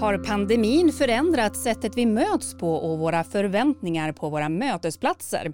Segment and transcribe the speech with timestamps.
[0.00, 5.52] Har pandemin förändrat sättet vi möts på och våra förväntningar på våra mötesplatser?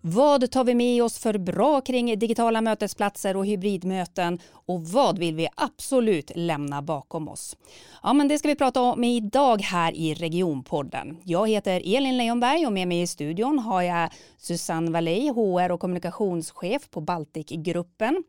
[0.00, 5.34] Vad tar vi med oss för bra kring digitala mötesplatser och hybridmöten och vad vill
[5.34, 7.56] vi absolut lämna bakom oss?
[8.02, 11.16] Ja, men det ska vi prata om idag här i Regionpodden.
[11.24, 15.80] Jag heter Elin Leonberg och med mig i studion har jag Susanne Wallej, HR och
[15.80, 18.24] kommunikationschef på Baltikgruppen.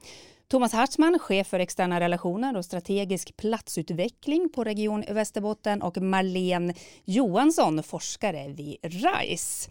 [0.48, 6.74] Thomas Hartzman, chef för externa relationer och strategisk platsutveckling på Region Västerbotten och Marlene
[7.06, 9.70] Johansson, forskare vid RISE.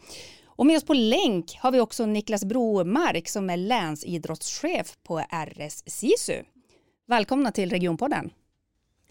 [0.58, 5.82] Och med oss på länk har vi också Niklas Bromark som är länsidrottschef på RS
[5.86, 6.42] SISU.
[7.06, 8.30] Välkomna till Regionpodden.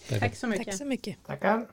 [0.10, 0.20] Tack.
[0.20, 0.66] Tack så mycket.
[0.66, 1.26] Tack så mycket.
[1.26, 1.68] Tackar.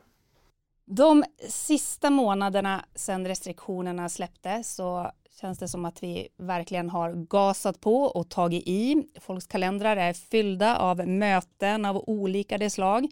[0.84, 7.80] De sista månaderna sedan restriktionerna släpptes så känns det som att vi verkligen har gasat
[7.80, 9.08] på och tagit i.
[9.20, 13.06] Folks kalendrar är fyllda av möten av olika slag.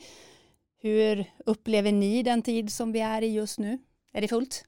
[0.83, 3.79] Hur upplever ni den tid som vi är i just nu?
[4.13, 4.65] Är det fullt?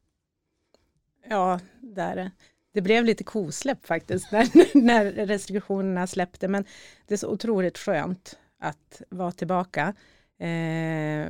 [1.28, 2.30] Ja, det är det.
[2.72, 4.48] Det blev lite kosläpp faktiskt när,
[4.84, 6.64] när restriktionerna släppte, men
[7.06, 9.94] det är så otroligt skönt att vara tillbaka.
[10.38, 11.28] Eh,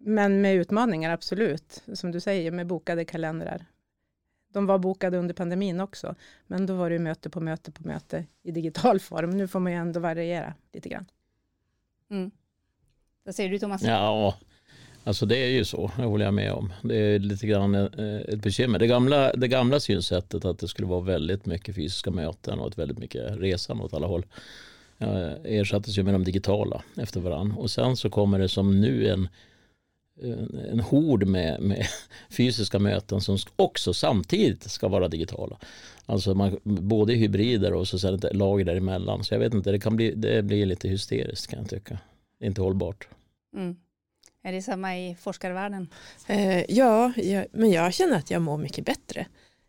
[0.00, 1.82] men med utmaningar, absolut.
[1.94, 3.66] Som du säger, med bokade kalendrar.
[4.52, 6.14] De var bokade under pandemin också,
[6.46, 9.30] men då var det möte på möte på möte i digital form.
[9.30, 11.06] Nu får man ju ändå variera lite grann.
[12.10, 12.30] Mm.
[13.24, 13.82] Vad säger du Thomas?
[13.82, 14.38] Ja,
[15.08, 16.72] alltså det är ju så, det håller jag med om.
[16.82, 18.78] Det är lite grann eh, ett bekymmer.
[18.78, 22.78] Det gamla, det gamla synsättet att det skulle vara väldigt mycket fysiska möten och ett
[22.78, 24.26] väldigt mycket resande åt alla håll
[24.98, 27.56] eh, ersattes ju med de digitala efter varandra.
[27.56, 29.28] Och sen så kommer det som nu en
[30.70, 31.86] en hord med, med,
[32.30, 35.58] fysiska möten som också samtidigt ska vara digitala.
[36.06, 39.24] Alltså man, både hybrider och så sen ett lager däremellan.
[39.24, 41.98] Så jag vet inte, det, kan bli, det blir lite hysteriskt kan jag tycka.
[42.40, 43.08] Inte hållbart.
[43.56, 43.76] Mm.
[44.48, 45.88] Är det samma i forskarvärlden?
[46.26, 49.26] Eh, ja, jag, men jag känner att jag mår mycket bättre.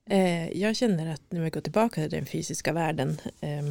[0.10, 3.64] Eh, jag känner att när jag går tillbaka till den fysiska världen eh,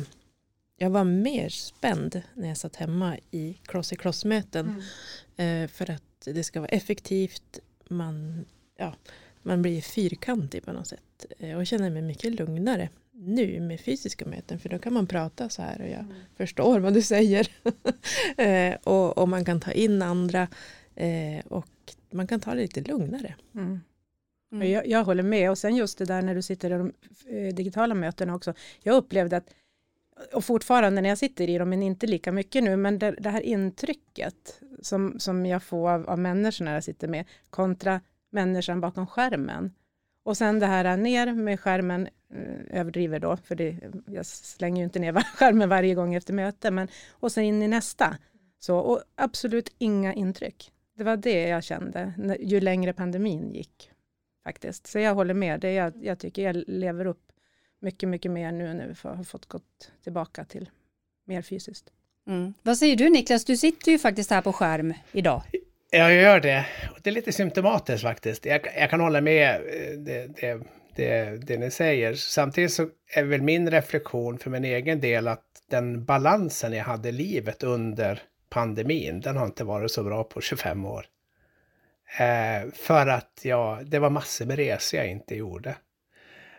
[0.77, 4.83] jag var mer spänd när jag satt hemma i cross-i-cross-möten.
[5.37, 5.65] Mm.
[5.65, 7.59] Eh, för att det ska vara effektivt.
[7.89, 8.45] Man,
[8.77, 8.95] ja,
[9.43, 11.27] man blir fyrkantig på något sätt.
[11.39, 14.59] Eh, och känner mig mycket lugnare nu med fysiska möten.
[14.59, 16.15] För då kan man prata så här och jag mm.
[16.37, 17.49] förstår vad du säger.
[18.37, 20.49] Eh, och, och, man kan ta in andra.
[20.99, 21.67] Eh, och
[22.11, 23.35] man kan ta det lite lugnare.
[23.55, 23.81] Mm.
[24.53, 24.71] Mm.
[24.71, 25.51] Jag, jag, håller med.
[25.51, 26.93] Och sen just det där när du sitter i de
[27.53, 28.55] digitala mötena också.
[28.83, 29.55] Jag upplevde att
[30.33, 33.31] och fortfarande när jag sitter i dem, men inte lika mycket nu, men det, det
[33.31, 39.07] här intrycket som, som jag får av, av människorna jag sitter med, kontra människan bakom
[39.07, 39.75] skärmen.
[40.25, 43.77] Och sen det här ner med skärmen, eh, överdriver då, för det,
[44.07, 47.69] jag slänger ju inte ner skärmen varje gång efter möte, men och sen in i
[47.69, 48.17] nästa.
[48.59, 50.73] Så, och absolut inga intryck.
[50.99, 53.91] Det var det jag kände ju längre pandemin gick
[54.45, 54.87] faktiskt.
[54.87, 57.23] Så jag håller med, det jag, jag tycker jag lever upp
[57.81, 60.71] mycket, mycket mer nu när vi har fått gått tillbaka till
[61.25, 61.85] mer fysiskt.
[62.27, 62.55] Mm.
[62.63, 63.45] Vad säger du Niklas?
[63.45, 65.43] Du sitter ju faktiskt här på skärm idag.
[65.91, 66.67] Jag gör det.
[67.03, 68.47] Det är lite symptomatiskt faktiskt.
[68.47, 70.63] Jag, jag kan hålla med eh, det, det,
[70.97, 72.15] det, det ni säger.
[72.15, 77.09] Samtidigt så är väl min reflektion för min egen del att den balansen jag hade
[77.09, 81.07] i livet under pandemin, den har inte varit så bra på 25 år.
[82.19, 85.77] Eh, för att jag, det var massor med resor jag inte gjorde.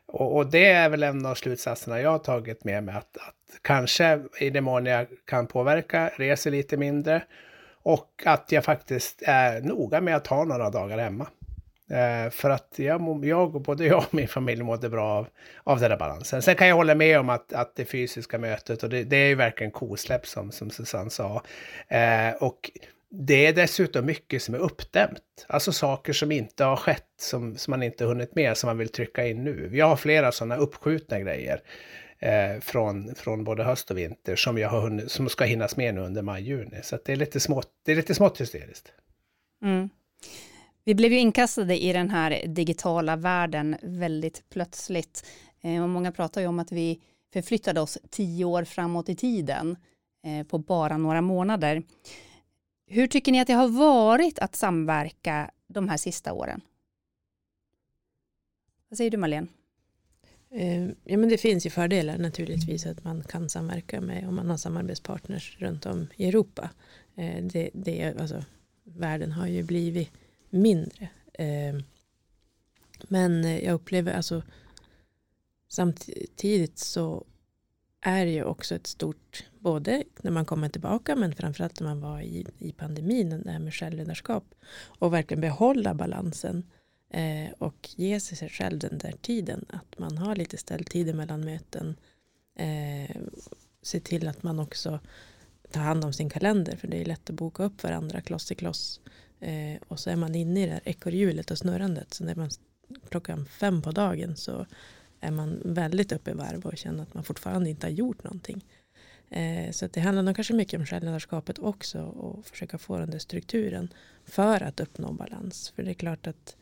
[0.06, 3.60] Och, och, det är väl en av slutsatserna jag har tagit med mig att, att
[3.62, 7.24] kanske i den mån jag kan påverka, reser lite mindre
[7.82, 11.28] och att jag faktiskt är noga med att ha några dagar hemma.
[11.90, 15.28] Eh, för att jag, jag, både jag och min familj mådde bra av,
[15.64, 16.42] av den där balansen.
[16.42, 19.28] Sen kan jag hålla med om att, att det fysiska mötet, och det, det är
[19.28, 21.44] ju verkligen kosläpp som, som Susanne sa.
[21.88, 22.72] Eh, och
[23.10, 25.46] det är dessutom mycket som är uppdämt.
[25.48, 28.90] Alltså saker som inte har skett, som, som man inte hunnit med, som man vill
[28.90, 29.68] trycka in nu.
[29.72, 31.62] Vi har flera sådana uppskjutna grejer
[32.20, 35.96] eh, från, från både höst och vinter som, jag har hunnit, som ska hinnas med
[35.96, 36.80] nu under maj-juni.
[36.84, 38.92] Så det, är lite smått, det är lite smått hysteriskt.
[39.64, 39.90] Mm.
[40.84, 45.26] Vi blev ju inkastade i den här digitala världen väldigt plötsligt.
[45.62, 47.02] Eh, och många pratar ju om att vi
[47.34, 49.78] förflyttade oss tio år framåt i tiden
[50.24, 51.84] eh, på bara några månader.
[52.88, 56.62] Hur tycker ni att det har varit att samverka de här sista åren?
[58.90, 59.48] Vad säger du Marlene?
[60.52, 64.50] Eh, ja, men det finns ju fördelar naturligtvis att man kan samverka med om man
[64.50, 66.70] har samarbetspartners runt om i Europa.
[67.42, 68.44] Det, det, alltså,
[68.84, 70.12] världen har ju blivit
[70.50, 71.10] mindre.
[71.34, 71.76] Eh,
[73.08, 74.44] men jag upplever alltså
[75.68, 77.26] samtidigt så
[78.02, 82.02] är det ju också ett stort, både när man kommer tillbaka men framförallt när man
[82.02, 84.56] var i, i pandemin, det här med självledarskap
[85.00, 86.64] och verkligen behålla balansen
[87.10, 91.96] eh, och ge sig själv den där tiden, att man har lite ställtider mellan möten,
[92.56, 93.16] eh,
[93.82, 95.00] se till att man också
[95.72, 98.56] tar hand om sin kalender för det är lätt att boka upp varandra kloss i
[98.56, 99.02] kloss
[99.40, 102.50] eh, och så är man inne i det här ekorrhjulet och snurrandet så när man
[103.10, 104.66] klockan fem på dagen så
[105.20, 108.66] är man väldigt uppe i varv och känner att man fortfarande inte har gjort någonting.
[109.30, 113.20] Eh, så det handlar nog kanske mycket om självledarskapet också och försöka få den där
[113.20, 113.94] strukturen
[114.26, 115.70] för att uppnå balans.
[115.76, 116.58] För det är klart att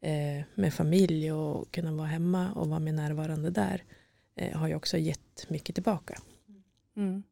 [0.00, 3.84] eh, med familj och kunna vara hemma och vara mer närvarande där
[4.36, 6.18] eh, har ju också gett mycket tillbaka.
[6.48, 6.62] Mm.
[7.08, 7.22] mm.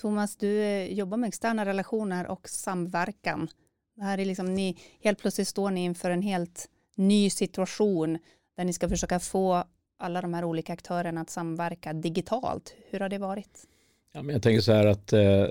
[0.00, 3.48] Thomas, du eh, jobbar med externa relationer och samverkan.
[3.94, 8.18] Det här är liksom ni, helt plötsligt står ni inför en helt ny situation
[8.56, 9.64] där ni ska försöka få
[9.98, 12.74] alla de här olika aktörerna att samverka digitalt.
[12.90, 13.66] Hur har det varit?
[14.12, 15.46] Ja, men jag tänker så här att eh,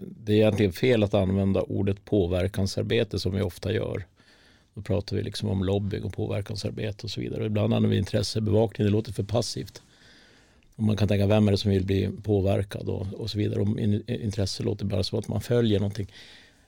[0.00, 4.06] det är egentligen fel att använda ordet påverkansarbete som vi ofta gör.
[4.74, 7.40] Då pratar vi liksom om lobbying och påverkansarbete och så vidare.
[7.40, 9.82] Och ibland använder vi intressebevakning, det låter för passivt.
[10.76, 13.60] Och man kan tänka vem är det som vill bli påverkad och, och så vidare.
[13.60, 16.12] Om intresse låter bara som att man följer någonting.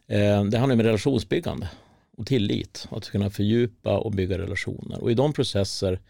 [0.07, 1.71] Eh, det handlar om relationsbyggande
[2.17, 2.89] och tillit.
[2.91, 5.03] Att kunna fördjupa och bygga relationer.
[5.03, 6.01] Och i de processer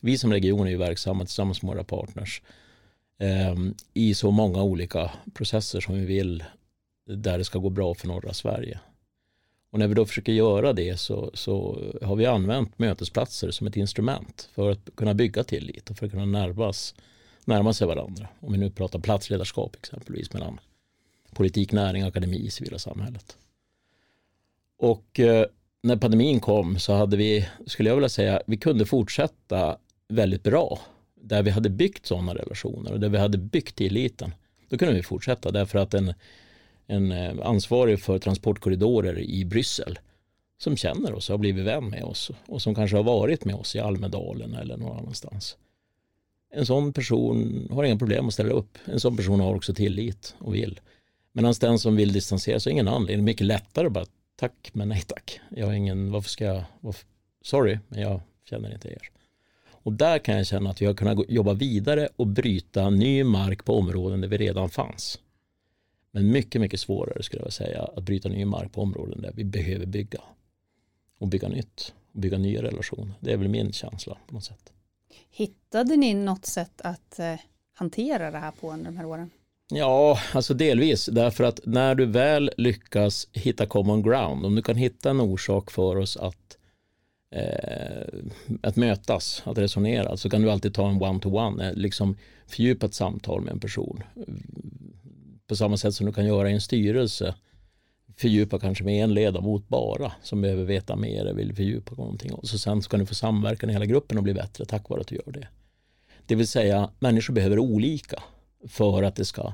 [0.00, 2.42] vi som region är ju verksamma tillsammans med våra partners
[3.18, 3.54] eh,
[3.94, 6.44] i så många olika processer som vi vill
[7.06, 8.80] där det ska gå bra för norra Sverige.
[9.70, 13.76] Och när vi då försöker göra det så, så har vi använt mötesplatser som ett
[13.76, 16.94] instrument för att kunna bygga tillit och för att kunna närmas,
[17.44, 18.28] närma sig varandra.
[18.40, 20.60] Om vi nu pratar platsledarskap exempelvis mellan
[21.34, 23.36] politik, näring, akademi, civila samhället.
[24.78, 25.46] Och eh,
[25.82, 29.78] när pandemin kom så hade vi, skulle jag vilja säga, vi kunde fortsätta
[30.08, 30.78] väldigt bra.
[31.20, 34.34] Där vi hade byggt sådana relationer och där vi hade byggt tilliten.
[34.68, 36.14] Då kunde vi fortsätta därför att en,
[36.86, 39.98] en eh, ansvarig för transportkorridorer i Bryssel
[40.58, 43.76] som känner oss, har blivit vän med oss och som kanske har varit med oss
[43.76, 45.56] i Almedalen eller någon annanstans.
[46.50, 48.78] En sån person har inga problem att ställa upp.
[48.84, 50.80] En sån person har också tillit och vill.
[51.36, 53.24] Medan den som vill distansera sig har ingen anledning.
[53.24, 55.40] Mycket lättare bara tack men nej tack.
[55.50, 57.06] Jag har ingen, varför ska jag, varför,
[57.42, 59.08] sorry men jag känner inte er.
[59.70, 63.64] Och där kan jag känna att vi har kunnat jobba vidare och bryta ny mark
[63.64, 65.18] på områden där vi redan fanns.
[66.10, 69.44] Men mycket, mycket svårare skulle jag säga att bryta ny mark på områden där vi
[69.44, 70.20] behöver bygga.
[71.18, 71.94] Och bygga nytt.
[72.12, 73.14] Och bygga nya relationer.
[73.20, 74.72] Det är väl min känsla på något sätt.
[75.30, 77.34] Hittade ni något sätt att eh,
[77.72, 79.30] hantera det här på under de här åren?
[79.68, 81.06] Ja, alltså delvis.
[81.06, 85.70] Därför att när du väl lyckas hitta common ground, om du kan hitta en orsak
[85.70, 86.58] för oss att
[87.30, 88.18] eh,
[88.62, 92.16] att mötas, att resonera, så kan du alltid ta en one-to-one, eh, liksom
[92.46, 94.02] fördjupat samtal med en person.
[95.46, 97.34] På samma sätt som du kan göra i en styrelse,
[98.16, 102.32] fördjupa kanske med en ledamot bara som behöver veta mer vill fördjupa någonting.
[102.32, 105.00] Och så sen ska du få samverkan i hela gruppen och bli bättre tack vare
[105.00, 105.48] att du gör det.
[106.26, 108.22] Det vill säga, människor behöver olika
[108.68, 109.52] för att det ska,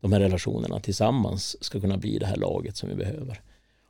[0.00, 3.40] de här relationerna tillsammans ska kunna bli det här laget som vi behöver.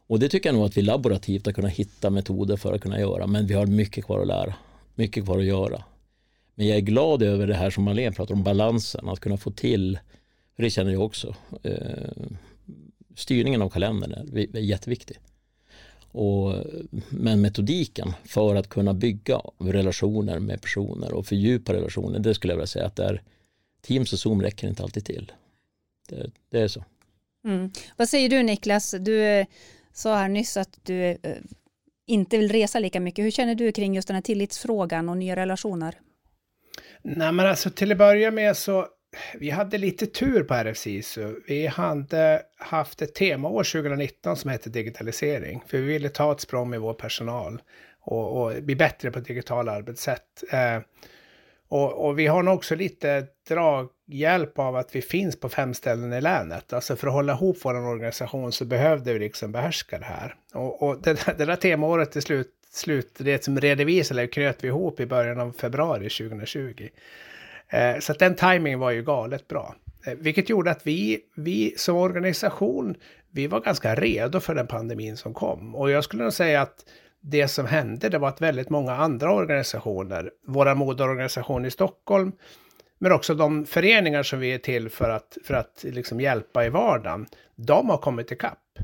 [0.07, 3.01] Och det tycker jag nog att vi laborativt har kunnat hitta metoder för att kunna
[3.01, 3.27] göra.
[3.27, 4.55] Men vi har mycket kvar att lära.
[4.95, 5.85] Mycket kvar att göra.
[6.55, 9.09] Men jag är glad över det här som Marlene pratar om, balansen.
[9.09, 9.99] Att kunna få till,
[10.57, 12.27] för det känner jag också, eh,
[13.17, 15.19] styrningen av kalendern är, är jätteviktig.
[16.13, 16.55] Och,
[17.09, 22.59] men metodiken för att kunna bygga relationer med personer och fördjupa relationer, det skulle jag
[22.59, 23.23] vilja säga att det är
[23.87, 25.33] Teams och Zoom räcker inte alltid till.
[26.09, 26.85] Det, det är så.
[27.45, 27.71] Mm.
[27.97, 28.95] Vad säger du Niklas?
[29.01, 29.45] Du
[29.93, 31.17] sa här nyss att du eh,
[32.07, 33.25] inte vill resa lika mycket.
[33.25, 35.95] Hur känner du kring just den här tillitsfrågan och nya relationer?
[37.03, 38.89] Nej, men alltså till att börja med så
[39.35, 41.19] vi hade lite tur på RFC.
[41.47, 45.63] vi hade haft ett temaår 2019 som hette digitalisering.
[45.67, 47.63] För vi ville ta ett språng med vår personal
[48.01, 50.45] och, och bli bättre på digitala arbetssätt.
[50.53, 50.81] Eh,
[51.69, 56.13] och, och, vi har nog också lite draghjälp av att vi finns på fem ställen
[56.13, 56.73] i länet.
[56.73, 60.35] Alltså för att hålla ihop vår organisation så behövde vi liksom behärska det här.
[60.53, 64.69] Och, och det, det där temaåret till slut, slut det som redovisade kröt knöt vi
[64.69, 66.89] ihop i början av februari 2020.
[67.69, 69.75] Eh, så att den timingen var ju galet bra.
[70.07, 72.95] Eh, vilket gjorde att vi, vi som organisation,
[73.31, 75.75] vi var ganska redo för den pandemin som kom.
[75.75, 76.85] Och jag skulle nog säga att
[77.27, 82.33] det som hände det var att väldigt många andra organisationer, våra moderorganisation i Stockholm,
[82.99, 86.69] men också de föreningar som vi är till för att, för att liksom hjälpa i
[86.69, 87.27] vardagen,
[87.57, 88.79] de har kommit ikapp.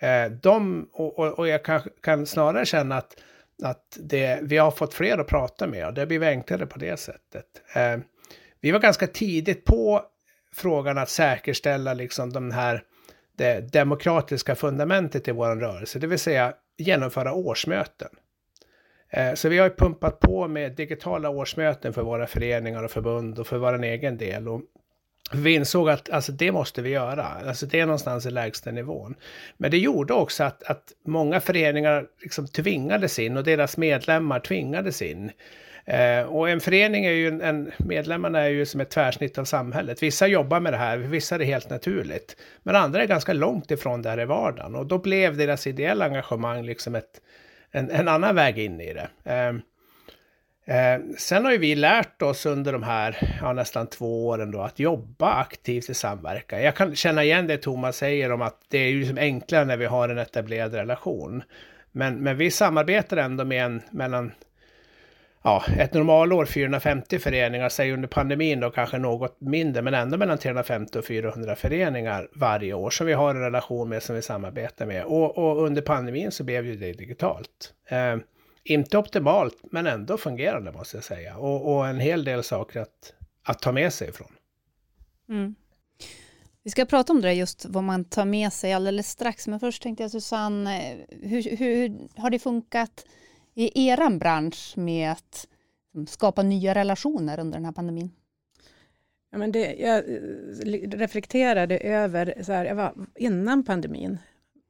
[0.00, 3.16] Eh, de, och, och, och jag kan, kan, snarare känna att,
[3.62, 6.96] att det, vi har fått fler att prata med och det blir enklare på det
[6.96, 7.46] sättet.
[7.74, 7.98] Eh,
[8.60, 10.02] vi var ganska tidigt på
[10.54, 12.82] frågan att säkerställa liksom de här
[13.36, 18.08] det demokratiska fundamentet i vår rörelse, det vill säga genomföra årsmöten.
[19.10, 23.46] Eh, så vi har pumpat på med digitala årsmöten för våra föreningar och förbund och
[23.46, 24.48] för vår egen del.
[24.48, 24.60] Och
[25.32, 27.24] vi insåg att alltså, det måste vi göra.
[27.24, 29.14] Alltså, det är någonstans i lägsta nivån.
[29.56, 35.02] Men det gjorde också att, att många föreningar liksom tvingades in och deras medlemmar tvingades
[35.02, 35.30] in.
[35.84, 39.44] Eh, och en förening är ju en, en, medlemmarna är ju som ett tvärsnitt av
[39.44, 40.02] samhället.
[40.02, 42.36] Vissa jobbar med det här, vissa är det helt naturligt.
[42.62, 44.74] Men andra är ganska långt ifrån det här i vardagen.
[44.74, 47.20] Och då blev deras ideella engagemang liksom ett,
[47.70, 49.08] en, en annan väg in i det.
[49.24, 49.52] Eh,
[50.66, 54.60] Eh, sen har ju vi lärt oss under de här ja, nästan två åren då
[54.60, 56.62] att jobba aktivt i samverkan.
[56.62, 59.76] Jag kan känna igen det Thomas säger om att det är ju liksom enklare när
[59.76, 61.42] vi har en etablerad relation.
[61.92, 64.32] Men, men vi samarbetar ändå med en mellan
[65.44, 70.38] ja, ett normalår 450 föreningar, säg under pandemin då kanske något mindre, men ändå mellan
[70.38, 74.86] 350 och 400 föreningar varje år som vi har en relation med, som vi samarbetar
[74.86, 75.04] med.
[75.04, 77.74] Och, och under pandemin så blev ju det digitalt.
[77.88, 78.16] Eh,
[78.64, 81.36] inte optimalt, men ändå fungerande måste jag säga.
[81.36, 84.32] Och, och en hel del saker att, att ta med sig ifrån.
[85.28, 85.54] Mm.
[86.62, 89.48] Vi ska prata om det just vad man tar med sig alldeles strax.
[89.48, 90.96] Men först tänkte jag Susanne, eh,
[91.28, 93.04] hur, hur har det funkat
[93.54, 95.48] i er bransch med att
[95.86, 98.10] liksom, skapa nya relationer under den här pandemin?
[99.30, 104.18] Ja, men det, jag eh, reflekterade över, så här, var, innan pandemin,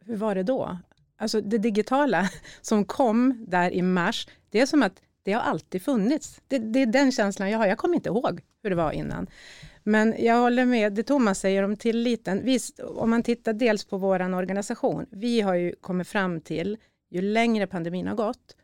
[0.04, 0.78] hur var det då?
[1.16, 5.82] Alltså det digitala som kom där i mars, det är som att det har alltid
[5.82, 6.40] funnits.
[6.48, 7.66] Det, det, är den känslan jag har.
[7.66, 9.26] Jag kommer inte ihåg hur det var innan.
[9.82, 12.40] Men jag håller med det Thomas säger om tilliten.
[12.44, 15.06] Visst, om man tittar dels på vår organisation.
[15.10, 16.76] Vi har ju kommit fram till,
[17.10, 18.56] ju längre pandemin har gått,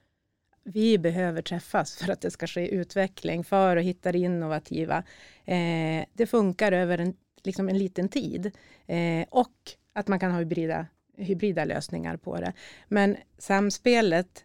[0.64, 5.02] vi behöver träffas för att det ska ske utveckling, för att hitta det innovativa.
[5.44, 8.50] Eh, det funkar över en, liksom en liten tid.
[8.86, 9.54] Eh, och
[9.92, 10.86] att man kan ha hybrida
[11.20, 12.52] hybrida lösningar på det.
[12.88, 14.44] Men samspelet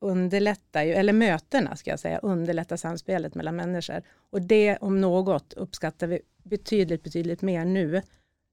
[0.00, 4.02] underlättar ju, eller mötena ska jag säga, underlättar samspelet mellan människor.
[4.30, 8.02] Och det om något uppskattar vi betydligt, betydligt mer nu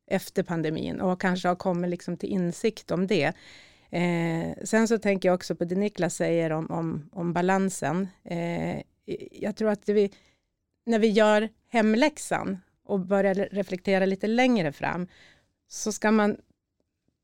[0.07, 3.33] efter pandemin och kanske har kommit liksom till insikt om det.
[3.93, 8.07] Eh, sen så tänker jag också på det Niklas säger om, om, om balansen.
[8.23, 8.81] Eh,
[9.31, 10.11] jag tror att vi,
[10.85, 15.07] när vi gör hemläxan och börjar reflektera lite längre fram
[15.67, 16.37] så ska man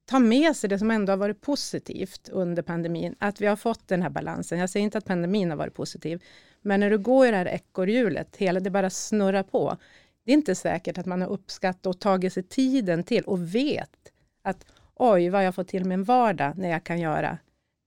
[0.05, 3.88] ta med sig det som ändå har varit positivt under pandemin, att vi har fått
[3.88, 4.59] den här balansen.
[4.59, 6.23] Jag säger inte att pandemin har varit positiv,
[6.61, 9.77] men när du går i det här ekorrhjulet, hela det bara snurrar på.
[10.25, 14.11] Det är inte säkert att man har uppskattat och tagit sig tiden till och vet
[14.41, 14.65] att
[15.00, 17.38] oj, vad jag får till min vardag när jag kan göra,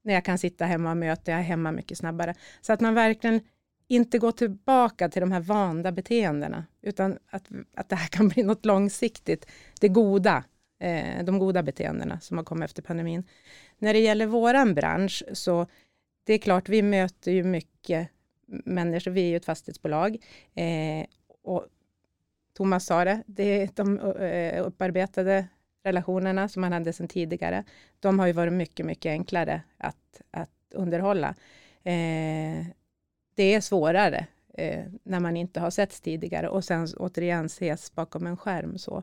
[0.04, 2.34] när jag kan sitta hemma och möta, jag är hemma mycket snabbare.
[2.60, 3.40] Så att man verkligen
[3.88, 8.42] inte går tillbaka till de här vanda beteendena, utan att, att det här kan bli
[8.42, 9.46] något långsiktigt,
[9.80, 10.44] det goda
[10.80, 13.24] eh, de goda beteendena som har kommit efter pandemin.
[13.78, 15.66] När det gäller våran bransch så
[16.24, 18.08] det är klart, vi möter ju mycket
[18.46, 19.10] människor.
[19.10, 20.16] Vi är ju ett fastighetsbolag
[20.54, 21.06] eh,
[21.42, 21.66] och
[22.56, 25.46] Thomas sa det, det är de eh, upparbetade
[25.82, 27.64] relationerna som man hade sedan tidigare.
[28.00, 31.28] De har ju varit mycket, mycket enklare att, att underhålla.
[31.82, 32.66] Eh,
[33.34, 38.26] det är svårare eh, när man inte har setts tidigare och sen återigen ses bakom
[38.26, 38.78] en skärm.
[38.78, 38.96] Så.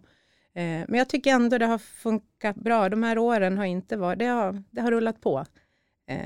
[0.54, 2.90] Eh, men jag tycker ändå det har funkat bra.
[2.90, 5.46] De här åren har inte varit, det har, det har rullat på.
[6.10, 6.18] Eh,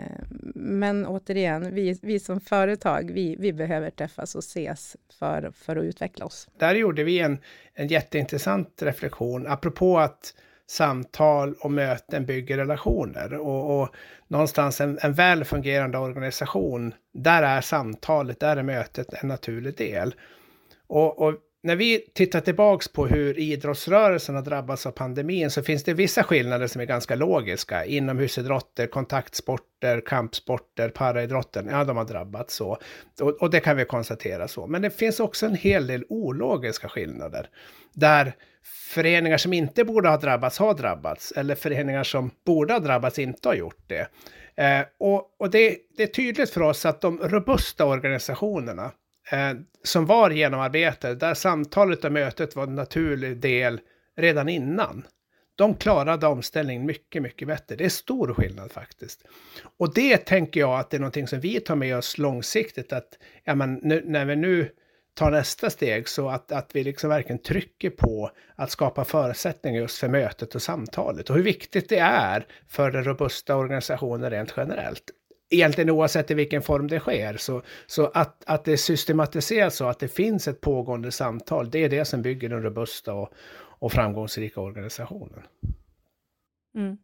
[0.55, 5.83] men återigen, vi, vi som företag, vi, vi behöver träffas och ses för, för att
[5.83, 6.49] utveckla oss.
[6.57, 7.37] Där gjorde vi en,
[7.73, 10.33] en jätteintressant reflektion, apropå att
[10.67, 13.33] samtal och möten bygger relationer.
[13.33, 13.95] Och, och
[14.27, 20.15] någonstans en, en väl fungerande organisation, där är samtalet, där är mötet en naturlig del.
[20.87, 25.83] Och, och när vi tittar tillbaks på hur idrottsrörelsen har drabbats av pandemin så finns
[25.83, 27.85] det vissa skillnader som är ganska logiska.
[27.85, 32.77] Inomhusidrotter, kontaktsporter, kampsporter, paraidrotten, ja de har drabbats så.
[33.21, 34.67] Och, och, det kan vi konstatera så.
[34.67, 37.49] Men det finns också en hel del ologiska skillnader.
[37.93, 38.35] Där
[38.89, 41.31] föreningar som inte borde ha drabbats har drabbats.
[41.31, 44.07] Eller föreningar som borde ha drabbats inte har gjort det.
[44.55, 48.91] Eh, och och det, det är tydligt för oss att de robusta organisationerna
[49.31, 49.53] eh,
[49.83, 53.79] som var genomarbetade, där samtalet och mötet var en naturlig del
[54.17, 55.05] redan innan.
[55.55, 57.75] De klarade omställningen mycket, mycket bättre.
[57.75, 59.23] Det är stor skillnad faktiskt.
[59.77, 62.93] Och det tänker jag att det är någonting som vi tar med oss långsiktigt.
[62.93, 64.69] Att ja, men nu, när vi nu
[65.15, 69.97] tar nästa steg så att, att vi liksom verkligen trycker på att skapa förutsättningar just
[69.97, 75.03] för mötet och samtalet och hur viktigt det är för den robusta organisationen rent generellt.
[75.53, 79.85] Egentligen oavsett i vilken form det sker, så, så att, att det är systematiserat så
[79.85, 83.91] att det finns ett pågående samtal, det är det som bygger den robusta och, och
[83.91, 85.43] framgångsrika organisationen.
[86.75, 86.97] Mm.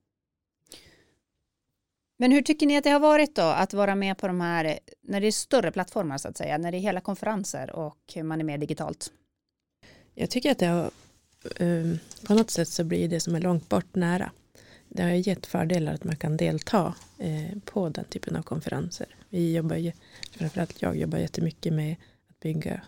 [2.17, 4.79] Men hur tycker ni att det har varit då att vara med på de här,
[5.01, 8.39] när det är större plattformar så att säga, när det är hela konferenser och man
[8.39, 9.11] är med digitalt?
[10.15, 10.91] Jag tycker att det har,
[11.59, 14.31] um, på något sätt så blir det som är långt bort nära.
[14.99, 19.07] Det har gett fördelar att man kan delta eh, på den typen av konferenser.
[19.29, 19.91] Vi jobbar ju,
[20.31, 21.95] framförallt jag jobbar jättemycket med
[22.29, 22.81] att bygga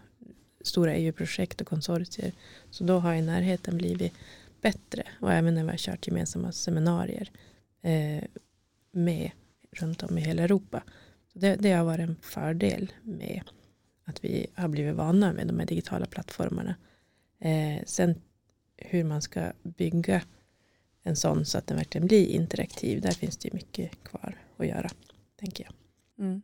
[0.61, 2.33] stora EU-projekt och konsortier.
[2.69, 4.13] Så då har ju närheten blivit
[4.61, 7.31] bättre och även när vi har kört gemensamma seminarier
[7.81, 8.23] eh,
[8.91, 9.31] med
[9.71, 10.83] runt om i hela Europa.
[11.33, 13.41] Så det, det har varit en fördel med
[14.05, 16.75] att vi har blivit vana med de här digitala plattformarna.
[17.39, 18.21] Eh, sen
[18.77, 20.21] hur man ska bygga
[21.03, 23.01] en sån så att den verkligen blir interaktiv.
[23.01, 24.89] Där finns det ju mycket kvar att göra,
[25.39, 25.73] tänker jag.
[26.25, 26.41] Mm.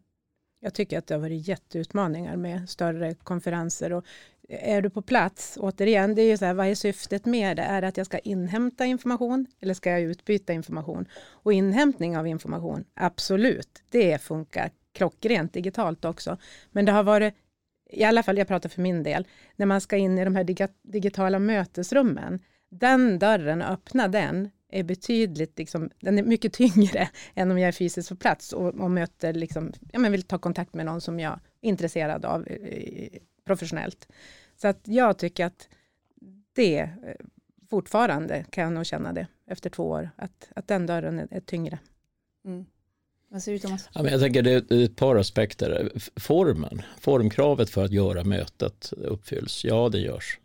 [0.60, 4.06] Jag tycker att det har varit jätteutmaningar med större konferenser och
[4.50, 7.64] är du på plats, återigen, det är ju så här, vad är syftet med det?
[7.64, 11.06] Är det att jag ska inhämta information eller ska jag utbyta information?
[11.16, 16.38] Och inhämtning av information, absolut, det funkar klockrent digitalt också.
[16.72, 17.34] Men det har varit,
[17.90, 20.70] i alla fall jag pratar för min del, när man ska in i de här
[20.84, 27.59] digitala mötesrummen, den dörren, öppna den, är betydligt, liksom, den är mycket tyngre än om
[27.59, 30.86] jag är fysiskt på plats och, och möter, liksom, ja, men vill ta kontakt med
[30.86, 33.09] någon som jag är intresserad av eh,
[33.45, 34.07] professionellt.
[34.55, 35.69] Så att jag tycker att
[36.53, 36.89] det eh,
[37.69, 41.39] fortfarande kan jag nog känna det efter två år, att, att den dörren är, är
[41.39, 41.79] tyngre.
[42.45, 42.65] Mm.
[43.29, 43.89] Vad säger du Thomas?
[43.93, 45.91] Ja, men jag tänker det är ett par aspekter.
[46.15, 50.39] Formen, formkravet för att göra mötet uppfylls, ja det görs.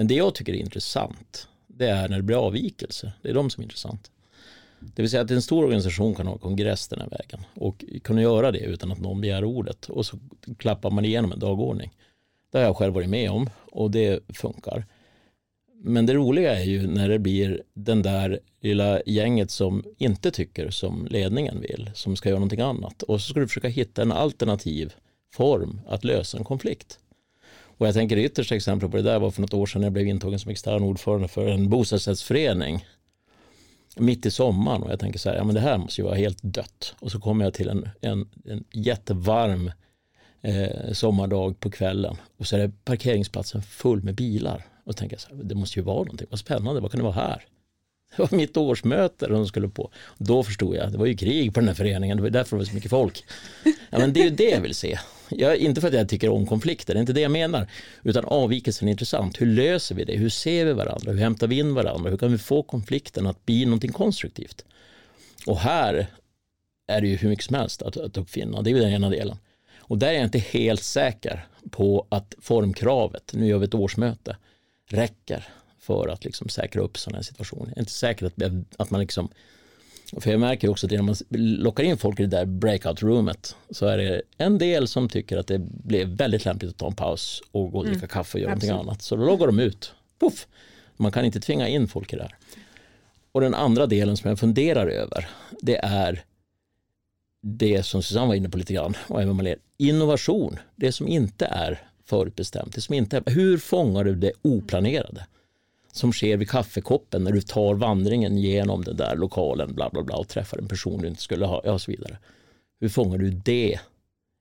[0.00, 3.12] Men det jag tycker är intressant, det är när det blir avvikelser.
[3.22, 4.10] Det är de som är intressant.
[4.78, 8.22] Det vill säga att en stor organisation kan ha kongress den här vägen och kunna
[8.22, 10.18] göra det utan att någon begär ordet och så
[10.58, 11.90] klappar man igenom en dagordning.
[12.52, 14.86] Det har jag själv varit med om och det funkar.
[15.74, 20.70] Men det roliga är ju när det blir den där lilla gänget som inte tycker
[20.70, 23.02] som ledningen vill, som ska göra någonting annat.
[23.02, 24.94] Och så ska du försöka hitta en alternativ
[25.32, 26.98] form att lösa en konflikt.
[27.80, 29.86] Och jag tänker det yttersta exempel på det där var för något år sedan när
[29.86, 32.84] jag blev intagen som extern ordförande för en bostadsrättsförening
[33.96, 36.14] mitt i sommaren och jag tänker så här, ja men det här måste ju vara
[36.14, 36.94] helt dött.
[36.98, 39.72] Och så kommer jag till en, en, en jättevarm
[40.42, 44.66] eh, sommardag på kvällen och så är parkeringsplatsen full med bilar.
[44.84, 47.04] Och tänker jag så här, det måste ju vara någonting, vad spännande, vad kan det
[47.04, 47.44] vara här?
[48.16, 49.90] Det var mitt årsmöte de skulle på.
[50.18, 52.60] Då förstod jag, det var ju krig på den här föreningen, det var därför det
[52.60, 53.24] var så mycket folk.
[53.90, 54.98] Ja, men det är ju det jag vill se.
[55.30, 57.70] Jag, inte för att jag tycker om konflikter, det är inte det jag menar.
[58.02, 59.40] Utan avvikelsen är intressant.
[59.40, 60.16] Hur löser vi det?
[60.16, 61.12] Hur ser vi varandra?
[61.12, 62.10] Hur hämtar vi in varandra?
[62.10, 64.64] Hur kan vi få konflikten att bli någonting konstruktivt?
[65.46, 66.06] Och här
[66.86, 68.62] är det ju hur mycket som helst att, att uppfinna.
[68.62, 69.36] Det är ju den ena delen.
[69.78, 74.36] Och där är jag inte helt säker på att formkravet, nu gör vi ett årsmöte,
[74.88, 77.66] räcker för att liksom säkra upp sådana här situationer.
[77.66, 78.42] Jag är inte säker att,
[78.76, 79.28] att man liksom
[80.16, 81.16] för jag märker också att när man
[81.58, 85.46] lockar in folk i det där breakout-roomet så är det en del som tycker att
[85.46, 88.08] det blev väldigt lämpligt att ta en paus och gå och dricka mm.
[88.08, 88.70] kaffe och göra Absolut.
[88.70, 89.02] någonting annat.
[89.02, 89.94] Så då loggar de ut.
[90.20, 90.46] Puff!
[90.96, 92.34] Man kan inte tvinga in folk i det här.
[93.32, 95.28] Och den andra delen som jag funderar över
[95.60, 96.24] det är
[97.42, 101.46] det som Susanne var inne på lite grann och även Malin, innovation, det som inte
[101.46, 105.26] är förutbestämt, det som inte är, hur fångar du det oplanerade?
[105.92, 110.16] Som sker vid kaffekoppen när du tar vandringen genom den där lokalen bla bla bla
[110.16, 112.18] och träffar en person du inte skulle ha och så vidare.
[112.80, 113.80] Hur fångar du det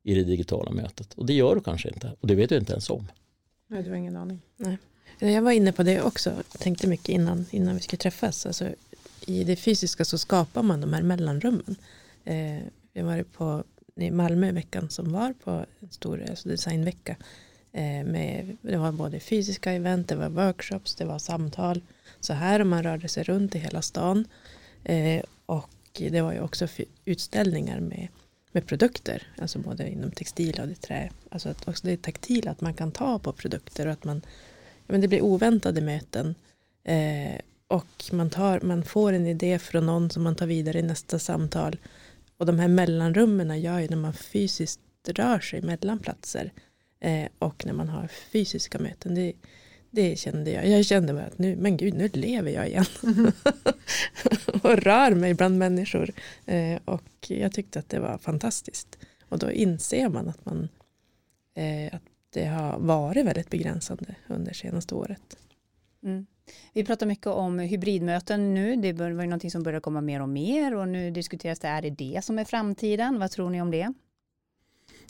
[0.03, 1.13] i det digitala mötet?
[1.13, 3.07] Och det gör du kanske inte och det vet du inte ens om.
[3.67, 4.41] Nej, du har ingen aning.
[4.57, 4.77] Nej.
[5.19, 8.45] Jag var inne på det också, tänkte mycket innan, innan vi skulle träffas.
[8.45, 8.69] Alltså,
[9.25, 11.75] I det fysiska så skapar man de här mellanrummen.
[12.25, 12.59] Eh,
[12.93, 13.63] jag var på
[13.95, 17.15] i Malmö i veckan som var på en stor alltså designvecka.
[17.79, 21.81] Eh, med, det var både fysiska event, det var workshops, det var samtal.
[22.19, 24.27] Så här och man rörde sig runt i hela stan.
[24.83, 26.67] Eh, och det var ju också
[27.05, 28.07] utställningar med,
[28.51, 31.09] med produkter, alltså både inom textil och det trä.
[31.29, 34.21] Alltså att också det är taktil, att man kan ta på produkter och att man,
[34.87, 36.35] ja, men det blir oväntade möten.
[36.83, 40.81] Eh, och man, tar, man får en idé från någon som man tar vidare i
[40.81, 41.77] nästa samtal.
[42.37, 46.51] Och de här mellanrummen gör ju när man fysiskt rör sig mellan platser
[46.99, 49.15] eh, och när man har fysiska möten.
[49.15, 49.33] Det,
[49.91, 50.67] det kände jag.
[50.67, 52.85] Jag kände bara att nu, men gud, nu lever jag igen.
[53.03, 53.31] Mm.
[54.63, 56.11] och rör mig bland människor.
[56.45, 58.97] Eh, och jag tyckte att det var fantastiskt.
[59.29, 60.69] Och då inser man att man,
[61.55, 65.37] eh, att det har varit väldigt begränsande under senaste året.
[66.03, 66.25] Mm.
[66.73, 68.75] Vi pratar mycket om hybridmöten nu.
[68.75, 71.81] Det var ju någonting som börjar komma mer och mer och nu diskuteras det, är
[71.81, 73.19] det det som är framtiden?
[73.19, 73.93] Vad tror ni om det?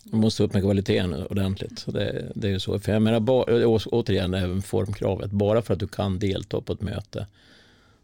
[0.03, 1.85] Man måste upp med kvaliteten ordentligt.
[1.87, 2.79] Det, det är ju så.
[2.79, 5.31] För jag menar, bara, återigen, även formkravet.
[5.31, 7.27] Bara för att du kan delta på ett möte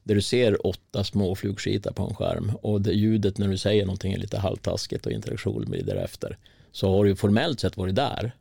[0.06, 3.86] där du ser åtta små flugskitar på en skärm och det ljudet när du säger
[3.86, 6.38] någonting är lite halvtaskigt och interaktionen blir därefter.
[6.72, 8.32] Så har du formellt sett varit där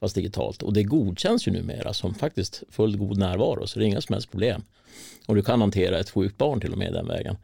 [0.00, 0.62] fast digitalt.
[0.62, 4.30] Och det godkänns ju numera som faktiskt fullgod närvaro så det är inga som helst
[4.30, 4.62] problem.
[5.26, 7.36] Och du kan hantera ett sjukt barn till och med den vägen.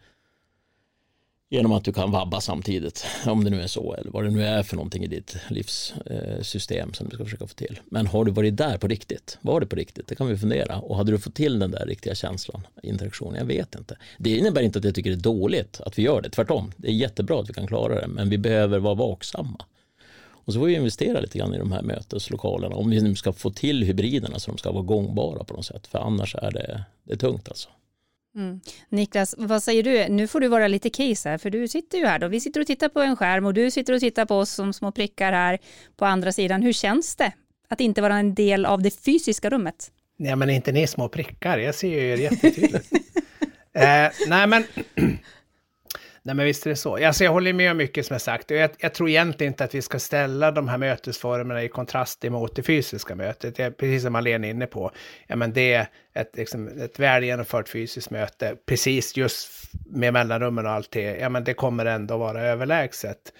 [1.50, 4.44] Genom att du kan vabba samtidigt, om det nu är så eller vad det nu
[4.44, 7.80] är för någonting i ditt livssystem som du ska försöka få till.
[7.84, 9.38] Men har du varit där på riktigt?
[9.40, 10.06] Var det på riktigt?
[10.06, 10.78] Det kan vi fundera.
[10.78, 13.34] Och hade du fått till den där riktiga känslan, interaktionen?
[13.34, 13.96] Jag vet inte.
[14.18, 16.72] Det innebär inte att jag tycker det är dåligt att vi gör det, tvärtom.
[16.76, 19.64] Det är jättebra att vi kan klara det, men vi behöver vara vaksamma.
[20.28, 23.32] Och så får vi investera lite grann i de här möteslokalerna om vi nu ska
[23.32, 25.86] få till hybriderna så de ska vara gångbara på något sätt.
[25.86, 27.68] För annars är det, det är tungt alltså.
[28.36, 28.60] Mm.
[28.88, 30.08] Niklas, vad säger du?
[30.08, 32.28] Nu får du vara lite case här, för du sitter ju här då.
[32.28, 34.72] Vi sitter och tittar på en skärm och du sitter och tittar på oss som
[34.72, 35.58] små prickar här
[35.96, 36.62] på andra sidan.
[36.62, 37.32] Hur känns det
[37.68, 39.92] att inte vara en del av det fysiska rummet?
[40.18, 41.58] Nej, men inte ni små prickar.
[41.58, 42.92] Jag ser ju er jättetydligt.
[43.72, 44.64] eh, nej, men
[46.26, 47.06] Nej men visst är det så.
[47.06, 48.50] Alltså jag håller med om mycket som är sagt.
[48.50, 52.56] Jag, jag tror egentligen inte att vi ska ställa de här mötesformerna i kontrast emot
[52.56, 53.56] det fysiska mötet.
[53.56, 54.90] Det precis som Malena är inne på.
[55.26, 59.50] Ja, men det är ett, liksom, ett väl genomfört fysiskt möte, precis just
[59.86, 61.16] med mellanrummen och allt det.
[61.16, 63.32] Ja, men det kommer ändå vara överlägset.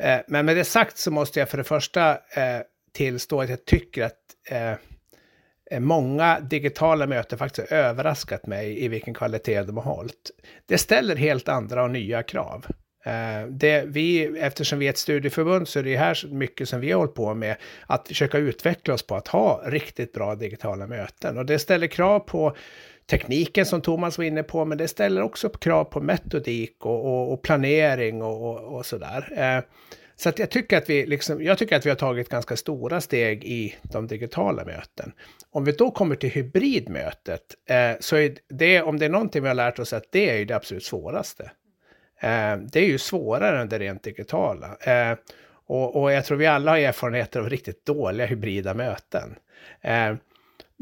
[0.00, 2.60] Eh, men med det sagt så måste jag för det första eh,
[2.92, 4.74] tillstå att jag tycker att Eh,
[5.70, 10.30] Eh, många digitala möten faktiskt har överraskat mig i vilken kvalitet de har hållit.
[10.66, 12.66] Det ställer helt andra och nya krav.
[13.04, 16.92] Eh, det, vi, eftersom vi är ett studieförbund så är det här mycket som vi
[16.92, 17.56] har hållit på med,
[17.86, 21.38] att försöka utveckla oss på att ha riktigt bra digitala möten.
[21.38, 22.56] Och det ställer krav på
[23.10, 27.32] tekniken som Thomas var inne på, men det ställer också krav på metodik och, och,
[27.32, 29.32] och planering och, och, och sådär.
[29.36, 29.64] Eh,
[30.16, 33.00] så att jag, tycker att vi liksom, jag tycker att vi har tagit ganska stora
[33.00, 35.12] steg i de digitala möten.
[35.52, 39.48] Om vi då kommer till hybridmötet, eh, så är det, om det är någonting vi
[39.48, 41.50] har lärt oss, att det är ju det absolut svåraste.
[42.20, 44.76] Eh, det är ju svårare än det rent digitala.
[44.80, 45.18] Eh,
[45.66, 49.34] och, och, jag tror vi alla har erfarenheter av riktigt dåliga hybrida möten.
[49.80, 50.14] Eh,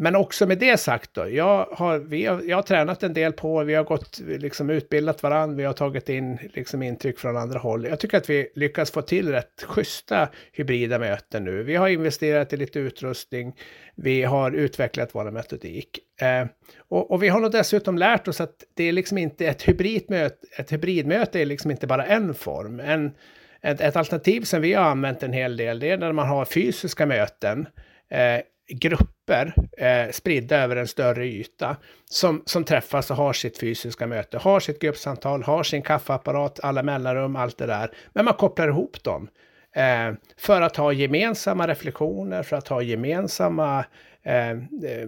[0.01, 3.33] men också med det sagt då, jag har, vi har, jag har tränat en del
[3.33, 7.59] på, vi har gått, liksom utbildat varandra, vi har tagit in liksom intryck från andra
[7.59, 7.85] håll.
[7.85, 11.63] Jag tycker att vi lyckas få till rätt schyssta hybrida möten nu.
[11.63, 13.57] Vi har investerat i lite utrustning,
[13.95, 15.99] vi har utvecklat vår metodik.
[16.21, 16.47] Eh,
[16.89, 20.47] och, och, vi har nog dessutom lärt oss att det är liksom inte ett hybridmöte,
[20.59, 22.81] ett hybridmöte är liksom inte bara en form.
[22.81, 23.15] En,
[23.63, 26.45] ett, ett alternativ som vi har använt en hel del, det är när man har
[26.45, 27.67] fysiska möten,
[28.11, 31.77] eh, grupper eh, spridda över en större yta
[32.11, 36.83] som, som träffas och har sitt fysiska möte, har sitt gruppsamtal, har sin kaffeapparat, alla
[36.83, 37.91] mellanrum, allt det där.
[38.13, 39.29] Men man kopplar ihop dem
[39.77, 43.85] eh, för att ha gemensamma reflektioner, för att ha gemensamma
[44.23, 44.57] eh, eh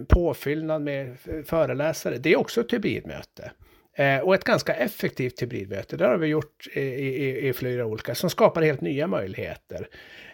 [0.07, 2.17] påfyllnad med föreläsare.
[2.17, 3.51] Det är också ett hybridmöte.
[3.95, 5.97] Eh, och ett ganska effektivt hybridmöte.
[5.97, 9.87] Det har vi gjort i, i, i flera olika, som skapar helt nya möjligheter.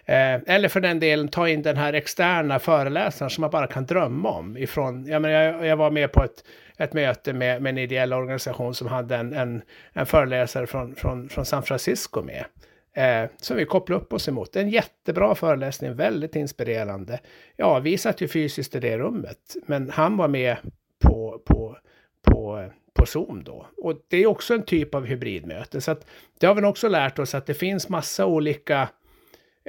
[0.05, 3.85] Eh, eller för den delen ta in den här externa föreläsaren som man bara kan
[3.85, 4.57] drömma om.
[4.57, 6.43] Ifrån, jag, menar, jag, jag var med på ett,
[6.77, 9.61] ett möte med, med en ideell organisation som hade en, en,
[9.93, 12.45] en föreläsare från, från, från San Francisco med.
[12.93, 14.55] Eh, som vi kopplade upp oss emot.
[14.55, 17.19] En jättebra föreläsning, väldigt inspirerande.
[17.55, 20.57] Ja, vi satt ju fysiskt i det rummet, men han var med
[20.99, 21.77] på, på,
[22.25, 23.67] på, på Zoom då.
[23.77, 25.81] Och det är också en typ av hybridmöte.
[25.81, 26.05] Så att
[26.39, 28.89] det har vi också lärt oss att det finns massa olika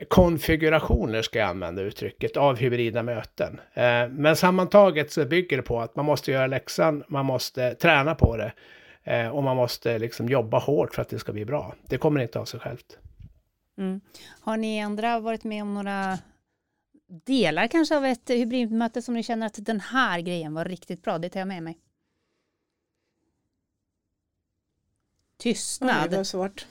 [0.08, 3.60] konfigurationer, ska jag använda uttrycket, av hybrida möten.
[3.74, 8.14] Eh, men sammantaget så bygger det på att man måste göra läxan, man måste träna
[8.14, 8.52] på det
[9.04, 11.74] eh, och man måste liksom jobba hårt för att det ska bli bra.
[11.86, 12.98] Det kommer inte av sig självt.
[13.78, 14.00] Mm.
[14.40, 16.18] Har ni andra varit med om några
[17.26, 21.18] delar kanske av ett hybridmöte som ni känner att den här grejen var riktigt bra,
[21.18, 21.78] det tar jag med mig?
[25.38, 26.04] Tystnad.
[26.04, 26.66] Oj, det var svårt.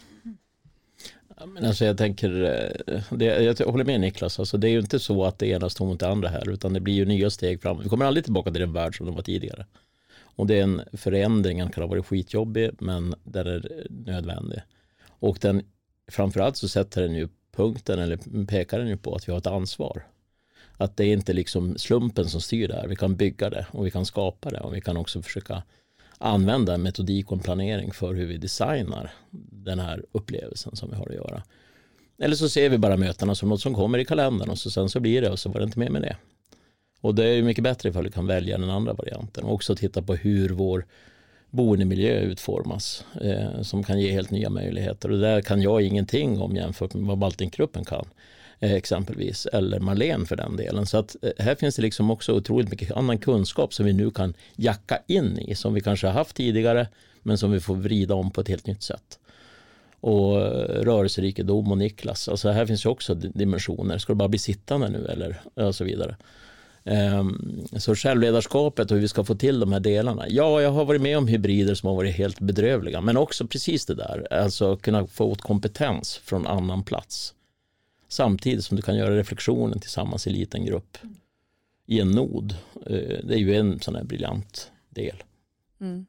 [1.46, 2.44] Men alltså jag tänker,
[2.88, 5.70] eh, det, jag håller med Niklas, alltså det är ju inte så att det ena
[5.70, 7.86] står mot det andra här, utan det blir ju nya steg framåt.
[7.86, 9.66] Vi kommer aldrig tillbaka till den värld som de var tidigare.
[10.20, 14.62] Och det är en förändring, den kan ha varit skitjobbig, men den är nödvändig.
[15.08, 15.62] Och den,
[16.12, 19.48] framförallt så sätter den ju punkten, eller pekar den ju på att vi har ett
[19.48, 20.04] ansvar.
[20.78, 23.86] Att det är inte liksom slumpen som styr det här, vi kan bygga det och
[23.86, 25.64] vi kan skapa det och vi kan också försöka
[26.18, 29.12] använda en metodik och en planering för hur vi designar
[29.52, 31.44] den här upplevelsen som vi har att göra.
[32.20, 34.90] Eller så ser vi bara mötena som något som kommer i kalendern och så sen
[34.90, 36.18] så blir det och så var det inte mer med det.
[37.02, 39.76] Och det är ju mycket bättre ifall vi kan välja den andra varianten och också
[39.76, 40.86] titta på hur vår
[41.50, 45.12] boendemiljö utformas eh, som kan ge helt nya möjligheter.
[45.12, 48.06] Och där kan jag ingenting om jämfört med vad Baltinkgruppen kan
[48.60, 50.86] Eh, exempelvis, eller Marlene för den delen.
[50.86, 54.12] Så att eh, här finns det liksom också otroligt mycket annan kunskap som vi nu
[54.12, 56.88] kan jacka in i, som vi kanske har haft tidigare,
[57.24, 59.20] men som vi får vrida om på ett helt nytt sätt.
[60.00, 63.98] Och eh, rörelserikedom och Niklas, alltså här finns ju också dimensioner.
[63.98, 66.15] Ska du bara bli sittande nu eller och så vidare.
[66.84, 70.26] Ehm, så självledarskapet och hur vi ska få till de här delarna.
[70.30, 73.86] Ja, jag har varit med om hybrider som har varit helt bedrövliga, men också precis
[73.86, 77.34] det där, alltså kunna få åt kompetens från annan plats.
[78.08, 80.98] Samtidigt som du kan göra reflektionen tillsammans i liten grupp
[81.86, 82.56] i en nod.
[82.86, 85.24] Eh, det är ju en sån här briljant del.
[85.82, 86.06] Mm.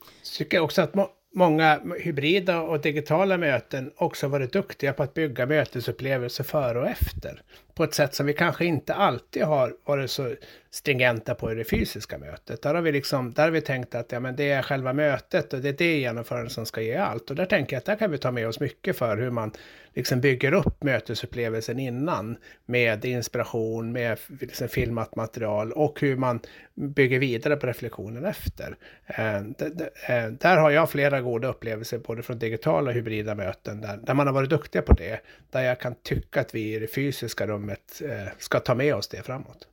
[0.00, 0.94] Jag tycker också att
[1.34, 7.42] många hybrida och digitala möten också varit duktiga på att bygga mötesupplevelser före och efter.
[7.74, 10.34] På ett sätt som vi kanske inte alltid har varit så
[10.70, 12.62] stringenta på i det fysiska mötet.
[12.62, 15.52] Där har vi, liksom, där har vi tänkt att ja, men det är själva mötet
[15.52, 17.30] och det är det genomförandet som ska ge allt.
[17.30, 19.52] Och där tänker jag att där kan vi ta med oss mycket för hur man
[19.94, 26.40] liksom bygger upp mötesupplevelsen innan med inspiration, med liksom filmat material och hur man
[26.74, 28.76] bygger vidare på reflektionen efter.
[29.06, 33.96] Eh, eh, där har jag flera goda upplevelser både från digitala och hybrida möten där,
[33.96, 35.20] där man har varit duktiga på det.
[35.50, 39.08] Där jag kan tycka att vi i det fysiska rummet eh, ska ta med oss
[39.08, 39.68] det framåt.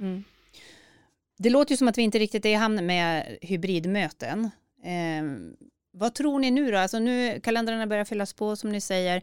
[0.00, 0.24] Mm.
[1.38, 4.50] Det låter ju som att vi inte riktigt är i hamn med hybridmöten.
[4.84, 5.56] Ehm,
[5.96, 6.78] vad tror ni nu då?
[6.78, 9.22] Alltså nu kalendrarna börjar fyllas på som ni säger.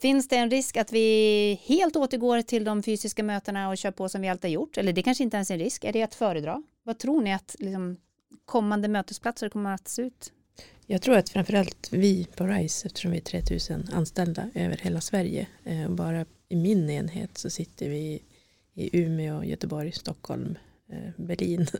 [0.00, 4.08] Finns det en risk att vi helt återgår till de fysiska mötena och kör på
[4.08, 4.78] som vi alltid har gjort?
[4.78, 5.84] Eller det kanske inte ens är en risk.
[5.84, 6.62] Är det att föredra?
[6.82, 7.96] Vad tror ni att liksom,
[8.44, 10.32] kommande mötesplatser kommer att se ut?
[10.86, 15.46] Jag tror att framförallt vi på RISE, eftersom vi är 3000 anställda över hela Sverige,
[15.64, 18.22] eh, bara i min enhet så sitter vi
[18.74, 20.58] i Umeå, Göteborg, Stockholm,
[20.88, 21.66] eh, Berlin.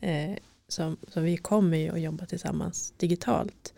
[0.00, 0.36] Eh,
[0.72, 3.72] som, så, vi kommer ju att jobba tillsammans digitalt.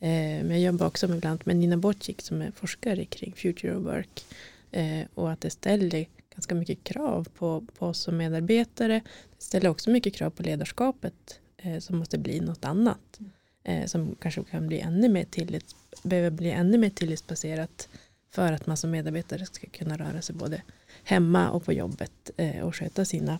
[0.00, 0.08] Eh,
[0.44, 4.24] men jag jobbar också ibland med Nina Bocic som är forskare kring Future of Work.
[4.70, 9.00] Eh, och att det ställer ganska mycket krav på, på oss som medarbetare.
[9.38, 13.20] Det ställer också mycket krav på ledarskapet eh, som måste bli något annat.
[13.64, 17.88] Eh, som kanske kan bli ännu mer tillit, behöver bli ännu mer tillitsbaserat
[18.30, 20.62] för att man som medarbetare ska kunna röra sig både
[21.04, 23.38] hemma och på jobbet eh, och sköta sina,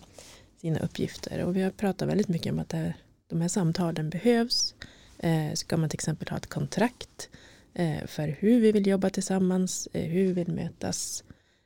[0.61, 1.43] sina uppgifter.
[1.43, 2.93] Och vi har pratat väldigt mycket om att här,
[3.27, 4.75] de här samtalen behövs.
[5.17, 7.29] Eh, ska man till exempel ha ett kontrakt
[7.73, 11.23] eh, för hur vi vill jobba tillsammans, eh, hur vi vill mötas.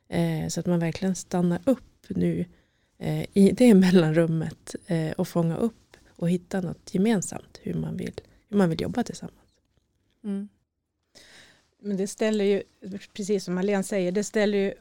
[0.08, 2.44] Eh, så att man verkligen stannar upp nu
[2.98, 8.20] eh, i det mellanrummet eh, och fånga upp och hitta något gemensamt hur man vill,
[8.48, 9.36] hur man vill jobba tillsammans.
[10.24, 10.48] Mm.
[11.82, 12.62] Men det ställer ju,
[13.12, 14.74] precis som Malene säger, det ställer ju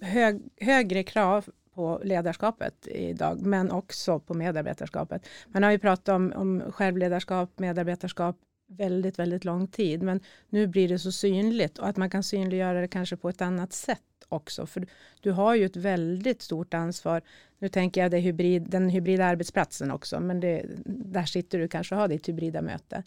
[0.00, 1.44] hög, högre krav
[1.76, 5.26] på ledarskapet idag, men också på medarbetarskapet.
[5.48, 8.36] Man har ju pratat om, om självledarskap, medarbetarskap
[8.68, 12.80] väldigt, väldigt lång tid, men nu blir det så synligt och att man kan synliggöra
[12.80, 14.86] det kanske på ett annat sätt också, för
[15.20, 17.22] du har ju ett väldigt stort ansvar.
[17.58, 21.94] Nu tänker jag det hybrid, den hybrida arbetsplatsen också, men det, där sitter du kanske
[21.94, 23.02] och har ditt hybrida möte.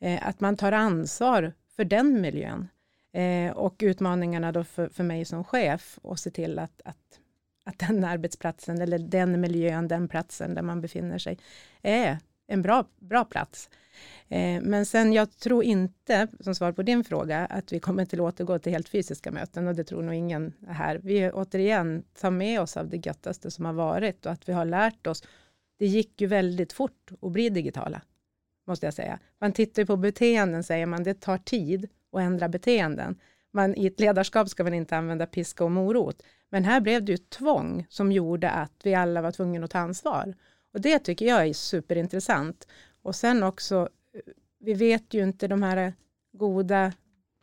[0.00, 2.68] Eh, att man tar ansvar för den miljön.
[3.12, 7.20] Eh, och utmaningarna då för, för mig som chef och se till att, att,
[7.64, 11.38] att den arbetsplatsen eller den miljön, den platsen där man befinner sig
[11.82, 13.70] är en bra, bra plats.
[14.28, 18.20] Eh, men sen jag tror inte, som svar på din fråga, att vi kommer till
[18.20, 21.00] återgå till helt fysiska möten och det tror nog ingen här.
[21.02, 24.64] Vi återigen tar med oss av det göttaste som har varit och att vi har
[24.64, 25.22] lärt oss.
[25.78, 28.02] Det gick ju väldigt fort att bli digitala,
[28.66, 29.18] måste jag säga.
[29.38, 33.18] Man tittar på beteenden, säger man, det tar tid att ändra beteenden.
[33.54, 36.22] Man, I ett ledarskap ska man inte använda piska och morot.
[36.48, 39.78] Men här blev det ju tvång som gjorde att vi alla var tvungna att ta
[39.78, 40.34] ansvar.
[40.72, 42.68] Och det tycker jag är superintressant.
[43.02, 43.88] Och sen också,
[44.58, 45.92] vi vet ju inte de här
[46.32, 46.92] goda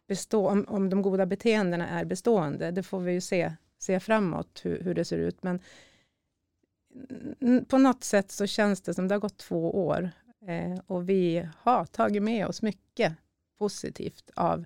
[0.08, 2.72] bestå, om, om de goda beteendena är bestående.
[2.72, 5.44] Det får vi ju se, se framåt hur, hur det ser ut.
[5.44, 5.60] Men
[7.68, 10.12] på något sätt så känns det som det har gått två år
[10.48, 13.14] eh, och vi har tagit med oss mycket
[13.58, 14.66] positivt av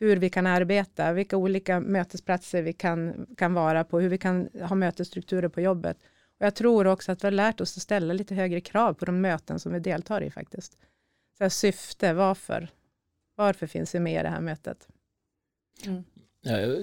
[0.00, 4.48] hur vi kan arbeta, vilka olika mötesplatser vi kan, kan vara på, hur vi kan
[4.62, 5.96] ha mötesstrukturer på jobbet.
[6.40, 9.04] Och jag tror också att vi har lärt oss att ställa lite högre krav på
[9.04, 10.78] de möten som vi deltar i faktiskt.
[11.38, 12.68] Så syfte, varför?
[13.36, 14.88] Varför finns vi med i det här mötet?
[15.86, 16.04] Mm.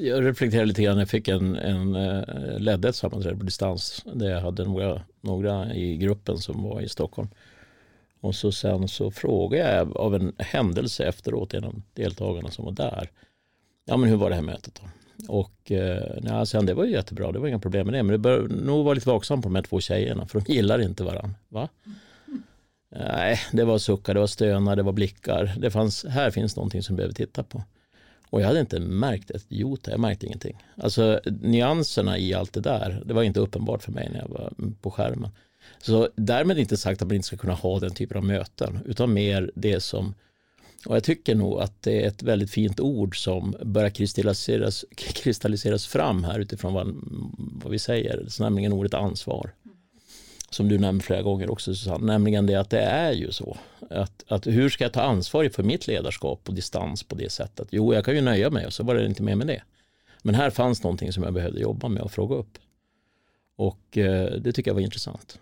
[0.01, 4.29] Jag reflekterade lite grann, jag fick en, en uh, ledde ett sammanträde på distans där
[4.29, 7.29] jag hade några, några i gruppen som var i Stockholm.
[8.21, 12.71] Och så sen så frågade jag av en händelse efteråt en av deltagarna som var
[12.71, 13.09] där.
[13.85, 14.87] ja men hur var det här mötet då?
[15.27, 18.03] Och eh, ja, sen det var ju jättebra, det var inga problem med det.
[18.03, 20.81] Men det bör nog vara lite vaksam på de här två tjejerna för de gillar
[20.81, 21.35] inte varandra.
[21.49, 21.69] Va?
[22.95, 25.55] Nej, det var suckar, det var stönar, det var blickar.
[25.57, 27.63] Det fanns, här finns någonting som vi behöver titta på.
[28.29, 30.63] Och jag hade inte märkt ett jota, jag märkte ingenting.
[30.77, 34.53] Alltså nyanserna i allt det där, det var inte uppenbart för mig när jag var
[34.81, 35.29] på skärmen.
[35.81, 39.13] Så därmed inte sagt att man inte ska kunna ha den typen av möten, utan
[39.13, 40.13] mer det som
[40.85, 45.87] och jag tycker nog att det är ett väldigt fint ord som börjar kristalliseras, kristalliseras
[45.87, 46.95] fram här utifrån vad,
[47.37, 49.51] vad vi säger, så nämligen ordet ansvar.
[50.49, 53.57] Som du nämnde flera gånger också Susanne, nämligen det att det är ju så.
[53.89, 57.67] Att, att hur ska jag ta ansvar för mitt ledarskap på distans på det sättet?
[57.71, 59.61] Jo, jag kan ju nöja mig och så var det inte mer med det.
[60.21, 62.57] Men här fanns någonting som jag behövde jobba med och fråga upp.
[63.55, 65.39] Och eh, det tycker jag var intressant.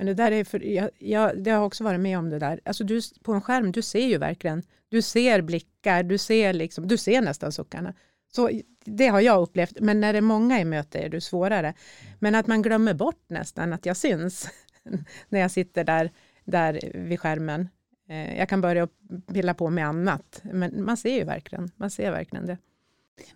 [0.00, 2.60] Men det där är för, jag, jag, det har också varit med om det där.
[2.64, 6.88] Alltså du, på en skärm, du ser ju verkligen, du ser blickar, du ser, liksom,
[6.88, 7.94] du ser nästan suckarna.
[8.32, 8.50] Så
[8.84, 11.74] det har jag upplevt, men när det är många i möte är det svårare.
[12.18, 14.48] Men att man glömmer bort nästan att jag syns
[15.28, 16.10] när jag sitter där,
[16.44, 17.68] där vid skärmen.
[18.08, 18.88] Eh, jag kan börja
[19.32, 22.58] pilla på med annat, men man ser ju verkligen, man ser verkligen det.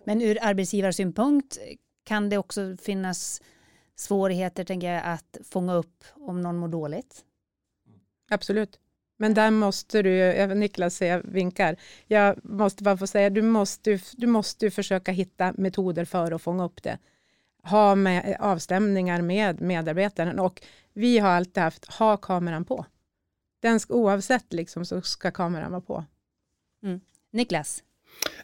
[0.03, 1.57] Men ur arbetsgivarsynpunkt
[2.03, 3.41] kan det också finnas
[3.95, 7.25] svårigheter tänker jag, att fånga upp om någon mår dåligt?
[8.29, 8.79] Absolut.
[9.17, 11.75] Men där måste du, Niklas säger vinkar,
[12.07, 16.65] jag måste bara få säga, du måste, du måste försöka hitta metoder för att fånga
[16.65, 16.99] upp det.
[17.63, 20.61] Ha med, avstämningar med medarbetaren och
[20.93, 22.85] vi har alltid haft, ha kameran på.
[23.59, 26.05] Den oavsett liksom så ska kameran vara på.
[26.83, 27.01] Mm.
[27.31, 27.83] Niklas?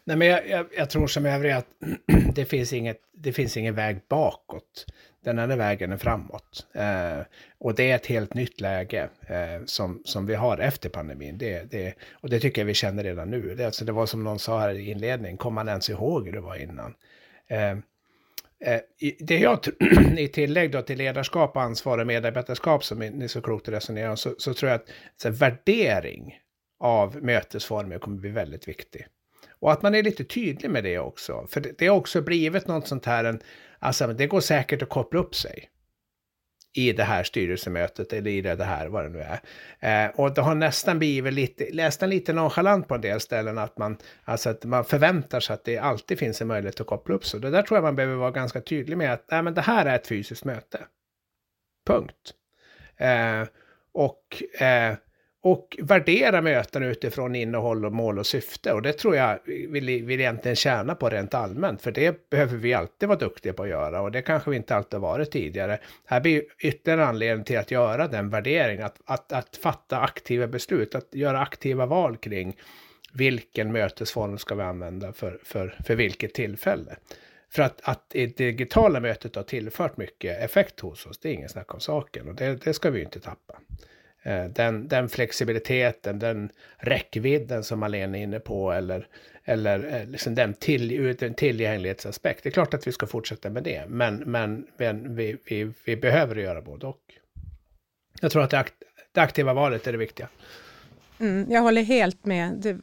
[0.03, 1.67] Nej, men jag, jag, jag tror som övriga att
[2.35, 4.85] det finns, inget, det finns ingen väg bakåt
[5.23, 6.67] den enda vägen är framåt.
[6.73, 7.19] Eh,
[7.57, 11.37] och det är ett helt nytt läge eh, som, som vi har efter pandemin.
[11.37, 13.55] Det, det, och det tycker jag vi känner redan nu.
[13.55, 16.33] Det, alltså, det var som någon sa här i inledningen, kommer man ens ihåg hur
[16.33, 16.95] det var innan?
[17.47, 17.71] Eh,
[18.59, 18.81] eh
[19.19, 19.59] det jag
[20.17, 24.53] i tillägg då till ledarskap, ansvar och medarbetarskap som ni så klokt resonerar så, så
[24.53, 26.39] tror jag att så här, värdering
[26.79, 29.07] av mötesformer kommer bli väldigt viktig.
[29.61, 31.47] Och att man är lite tydlig med det också.
[31.49, 33.39] För det, det har också blivit något sånt här, en,
[33.79, 35.69] alltså det går säkert att koppla upp sig
[36.73, 39.39] i det här styrelsemötet eller i det här, vad det nu är.
[39.79, 43.77] Eh, och det har nästan blivit lite, nästan lite nonchalant på en del ställen att
[43.77, 47.25] man, alltså att man förväntar sig att det alltid finns en möjlighet att koppla upp
[47.25, 47.39] sig.
[47.39, 49.85] Det där tror jag man behöver vara ganska tydlig med att nej, men det här
[49.85, 50.79] är ett fysiskt möte.
[51.87, 52.33] Punkt.
[52.97, 53.43] Eh,
[53.93, 54.95] och eh,
[55.43, 58.73] och värdera möten utifrån innehåll och mål och syfte.
[58.73, 62.73] Och det tror jag vill, vill egentligen tjäna på rent allmänt, för det behöver vi
[62.73, 65.79] alltid vara duktiga på att göra och det kanske vi inte alltid har varit tidigare.
[66.05, 70.47] Här blir ytterligare en anledning till att göra den värderingen, att, att, att fatta aktiva
[70.47, 72.57] beslut, att göra aktiva val kring
[73.13, 76.95] vilken mötesform ska vi använda för, för, för vilket tillfälle.
[77.49, 81.49] För att, att det digitala mötet har tillfört mycket effekt hos oss, det är ingen
[81.49, 83.59] snack om saken och det, det ska vi ju inte tappa.
[84.23, 89.07] Eh, den, den flexibiliteten, den räckvidden som Malene är inne på eller,
[89.45, 92.43] eller eh, liksom den till, tillgänglighetsaspekt.
[92.43, 95.95] Det är klart att vi ska fortsätta med det, men, men, men vi, vi, vi
[95.95, 97.01] behöver göra både och.
[98.21, 98.73] Jag tror att det, akt,
[99.11, 100.27] det aktiva valet är det viktiga.
[101.19, 102.53] Mm, jag håller helt med.
[102.53, 102.77] Det,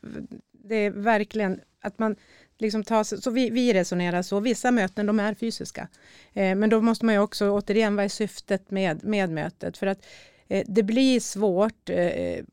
[0.52, 2.16] det, är verkligen att man
[2.58, 5.88] liksom tar så vi, vi resonerar så, vissa möten de är fysiska.
[6.32, 9.78] Eh, men då måste man ju också, återigen, vad är syftet med, med mötet?
[9.78, 10.06] För att
[10.48, 12.44] Eh, det blir svårt, eh,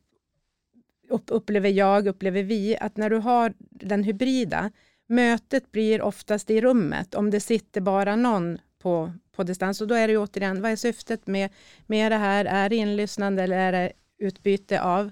[1.09, 4.71] upplever jag, upplever vi, att när du har den hybrida,
[5.07, 9.81] mötet blir oftast i rummet, om det sitter bara någon på, på distans.
[9.81, 11.49] Och då är det ju återigen, vad är syftet med,
[11.85, 12.45] med det här?
[12.45, 15.11] Är det inlyssnande eller är det utbyte av?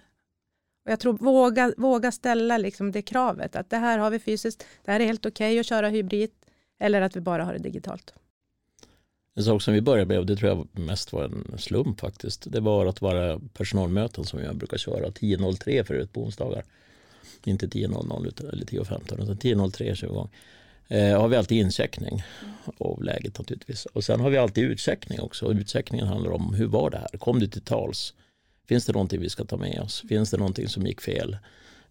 [0.85, 4.67] Och jag tror våga, våga ställa liksom det kravet, att det här har vi fysiskt,
[4.83, 6.31] det här är helt okej okay att köra hybrid,
[6.79, 8.13] eller att vi bara har det digitalt.
[9.35, 12.51] En sak som vi började med, och det tror jag mest var en slump faktiskt,
[12.51, 16.63] det var att vara personalmöten som jag brukar köra 10.03 förut på onsdagar.
[17.43, 20.29] Inte 10.00 eller 10.15 utan 10.03 kör vi igång.
[20.87, 22.23] Eh, har vi alltid incheckning
[22.77, 23.85] av läget naturligtvis.
[23.85, 25.45] Och sen har vi alltid utcheckning också.
[25.45, 27.17] Och utcheckningen handlar om hur var det här?
[27.17, 28.13] Kom du till tals?
[28.67, 30.03] Finns det någonting vi ska ta med oss?
[30.09, 31.37] Finns det någonting som gick fel?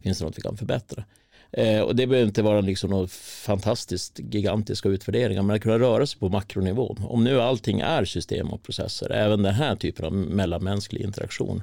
[0.01, 1.05] Finns det något vi kan förbättra?
[1.53, 6.07] Eh, och det behöver inte vara liksom något fantastiskt gigantiska utvärderingar, men att kunna röra
[6.07, 6.97] sig på makronivå.
[7.01, 11.63] Om nu allting är system och processer, även den här typen av mellanmänsklig interaktion,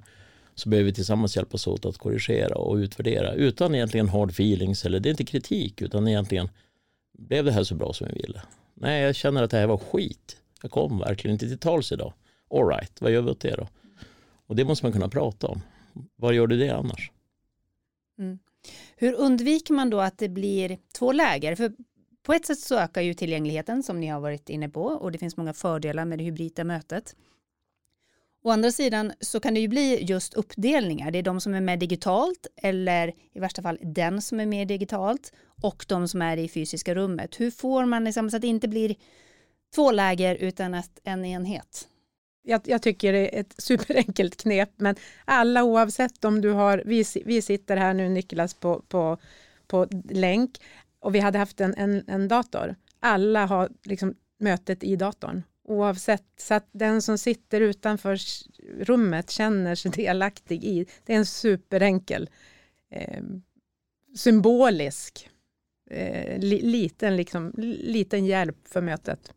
[0.56, 5.00] så behöver vi tillsammans hjälpas åt att korrigera och utvärdera utan egentligen hard feelings, eller
[5.00, 6.50] det är inte kritik, utan egentligen
[7.18, 8.42] blev det här så bra som vi ville?
[8.74, 10.38] Nej, jag känner att det här var skit.
[10.62, 12.14] Jag kom verkligen inte till tals idag.
[12.50, 13.68] All right, vad gör vi åt det då?
[14.48, 15.62] Och det måste man kunna prata om.
[16.16, 17.12] Vad gör du det annars?
[18.20, 18.40] Mm.
[18.96, 21.56] Hur undviker man då att det blir två läger?
[21.56, 21.72] För
[22.24, 25.18] på ett sätt så ökar ju tillgängligheten som ni har varit inne på och det
[25.18, 27.16] finns många fördelar med det hybrida mötet.
[28.44, 31.12] Å andra sidan så kan det ju bli just uppdelningar.
[31.12, 34.68] Det är de som är med digitalt eller i värsta fall den som är med
[34.68, 37.40] digitalt och de som är i fysiska rummet.
[37.40, 38.96] Hur får man liksom så att det inte blir
[39.76, 41.88] två läger utan att en enhet?
[42.44, 47.04] Jag, jag, tycker det är ett superenkelt knep, men alla oavsett om du har, vi,
[47.26, 49.18] vi sitter här nu Niklas på, på,
[49.68, 50.58] på länk
[51.00, 52.76] och vi hade haft en, en, en dator.
[53.00, 58.20] Alla har liksom mötet i datorn oavsett, så att den som sitter utanför
[58.80, 60.86] rummet känner sig delaktig i.
[61.06, 62.30] Det är en superenkel,
[62.92, 63.24] eh,
[64.16, 65.30] symbolisk,
[65.90, 69.34] eh, li, liten, liksom, liten hjälp för mötet.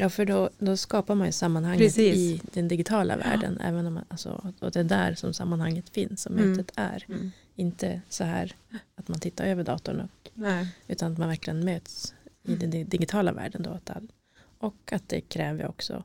[0.00, 2.16] Ja, för då, då skapar man ju sammanhanget Precis.
[2.16, 3.56] i den digitala världen.
[3.60, 3.66] Ja.
[3.66, 6.50] Även om man, alltså, och det är där som sammanhanget finns och mm.
[6.50, 7.04] mötet är.
[7.08, 7.30] Mm.
[7.54, 8.56] Inte så här
[8.94, 10.00] att man tittar över datorn.
[10.00, 10.30] Och,
[10.86, 13.62] utan att man verkligen möts i den digitala världen.
[13.62, 14.12] Då, att all,
[14.58, 16.02] och att det kräver också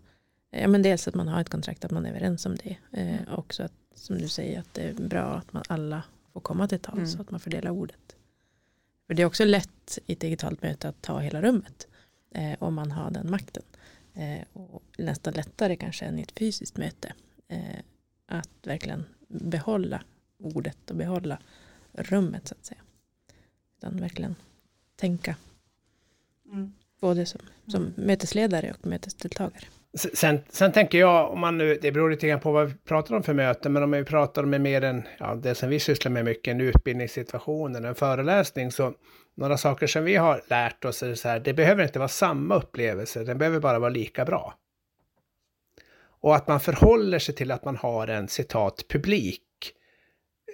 [0.52, 2.78] ja, men dels att man har ett kontrakt, att man är överens om det.
[2.92, 3.34] Eh, mm.
[3.34, 6.80] också att, som du säger, att det är bra att man alla får komma till
[6.80, 7.08] tals mm.
[7.08, 8.16] så att man fördelar ordet.
[9.08, 11.88] För det är också lätt i ett digitalt möte att ta hela rummet
[12.32, 13.64] eh, om man har den makten.
[14.16, 17.14] Eh, och nästan lättare kanske än i ett fysiskt möte.
[17.48, 17.80] Eh,
[18.26, 20.02] att verkligen behålla
[20.38, 21.40] ordet och behålla
[21.92, 22.82] rummet så att säga.
[23.78, 24.36] Utan verkligen
[24.96, 25.36] tänka.
[26.46, 26.74] Mm.
[27.00, 27.94] Både som, som mm.
[27.98, 29.66] mötesledare och mötesdeltagare.
[30.14, 33.16] Sen, sen tänker jag, om man nu, det beror lite grann på vad vi pratar
[33.16, 36.12] om för möten, men om vi pratar om mer än ja, det som vi sysslar
[36.12, 38.94] med mycket, en utbildningssituation eller en föreläsning, så
[39.36, 42.56] några saker som vi har lärt oss är så här, det behöver inte vara samma
[42.56, 44.54] upplevelse, den behöver bara vara lika bra.
[46.22, 49.42] Och att man förhåller sig till att man har en citat publik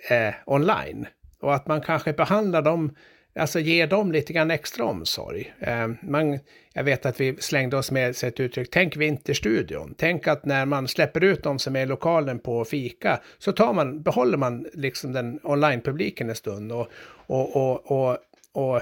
[0.10, 1.08] eh, online.
[1.42, 2.96] Och att man kanske behandlar dem
[3.36, 5.54] alltså ger dem lite grann extra omsorg.
[5.60, 6.40] Eh, man,
[6.74, 9.96] jag vet att vi slängde oss med ett uttryck, tänk Vinterstudion.
[9.98, 13.74] Tänk att när man släpper ut dem som är i lokalen på fika så tar
[13.74, 16.88] man, behåller man liksom den online-publiken en stund och,
[17.28, 18.18] och, och, och,
[18.54, 18.82] och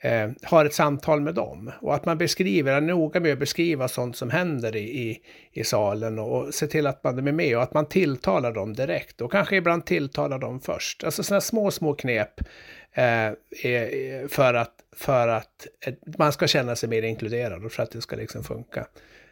[0.00, 1.72] eh, har ett samtal med dem.
[1.80, 5.64] Och att man beskriver, är noga med att beskriva sånt som händer i, i, i
[5.64, 9.20] salen och, och se till att man är med och att man tilltalar dem direkt
[9.20, 11.04] och kanske ibland tilltalar dem först.
[11.04, 12.40] Alltså sådana små, små knep
[12.92, 13.32] eh,
[14.28, 18.00] för, att, för att eh, man ska känna sig mer inkluderad och för att det
[18.00, 18.86] ska liksom funka.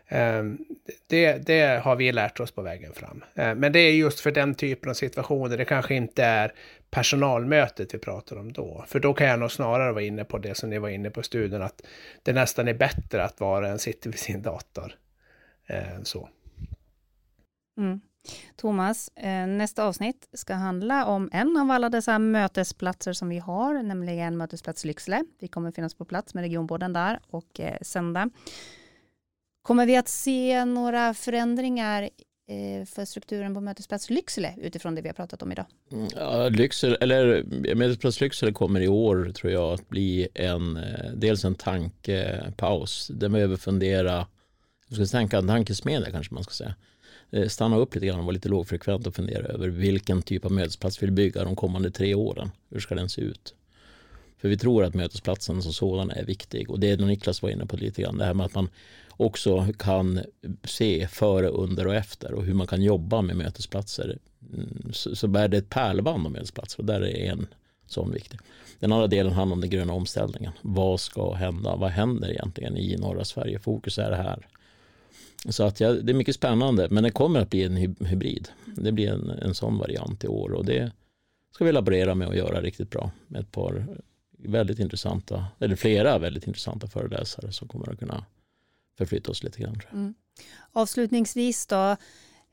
[0.09, 0.59] Ehm,
[1.07, 3.25] det, det, har vi lärt oss på vägen fram.
[3.35, 6.53] Ehm, men det är just för den typen av situationer, det kanske inte är
[6.91, 8.85] personalmötet vi pratar om då.
[8.89, 11.21] För då kan jag nog snarare vara inne på det som ni var inne på
[11.21, 11.83] i studien, att
[12.23, 14.95] det nästan är bättre att vara en sitter vid sin dator.
[15.67, 16.29] Ehm, så.
[17.79, 18.01] Mm.
[18.57, 23.83] Thomas, eh, nästa avsnitt ska handla om en av alla dessa mötesplatser som vi har,
[23.83, 25.25] nämligen Mötesplats Lycksele.
[25.39, 28.31] Vi kommer finnas på plats med regionborden där och eh, sända.
[29.63, 32.03] Kommer vi att se några förändringar
[32.49, 35.67] eh, för strukturen på Mötesplats Lycksele utifrån det vi har pratat om idag?
[35.93, 37.43] Mm, ja, Lycksele, eller
[37.75, 43.11] Mötesplats Lycksele kommer i år tror jag att bli en, eh, dels en tankepaus.
[43.15, 44.27] Den behöver fundera,
[44.89, 46.75] jag ska tänka en tankesmedja kanske man ska säga
[47.31, 50.53] eh, stanna upp lite grann och vara lite lågfrekvent och fundera över vilken typ av
[50.53, 52.51] mötesplats vi vill bygga de kommande tre åren.
[52.71, 53.55] Hur ska den se ut?
[54.39, 57.67] För vi tror att mötesplatsen som sådan är viktig och det är Niklas var inne
[57.67, 58.69] på lite grann det här med att man
[59.19, 60.21] också kan
[60.65, 64.19] se före, under och efter och hur man kan jobba med mötesplatser.
[64.53, 67.47] Mm, så, så bär det ett pärlband av mötesplatser och där är en
[67.87, 68.41] sån viktig.
[68.79, 70.53] Den andra delen handlar om den gröna omställningen.
[70.63, 71.77] Vad ska hända?
[71.77, 73.59] Vad händer egentligen i norra Sverige?
[73.59, 74.47] Fokus är det här.
[75.49, 78.49] Så att ja, det är mycket spännande, men det kommer att bli en hybrid.
[78.65, 80.93] Det blir en, en sån variant i år och det
[81.55, 83.87] ska vi laborera med att göra riktigt bra med ett par
[84.39, 88.25] väldigt intressanta, eller flera väldigt intressanta föreläsare som kommer att kunna
[88.99, 89.81] förflytta oss lite grann.
[89.93, 90.15] Mm.
[90.73, 91.97] Avslutningsvis då,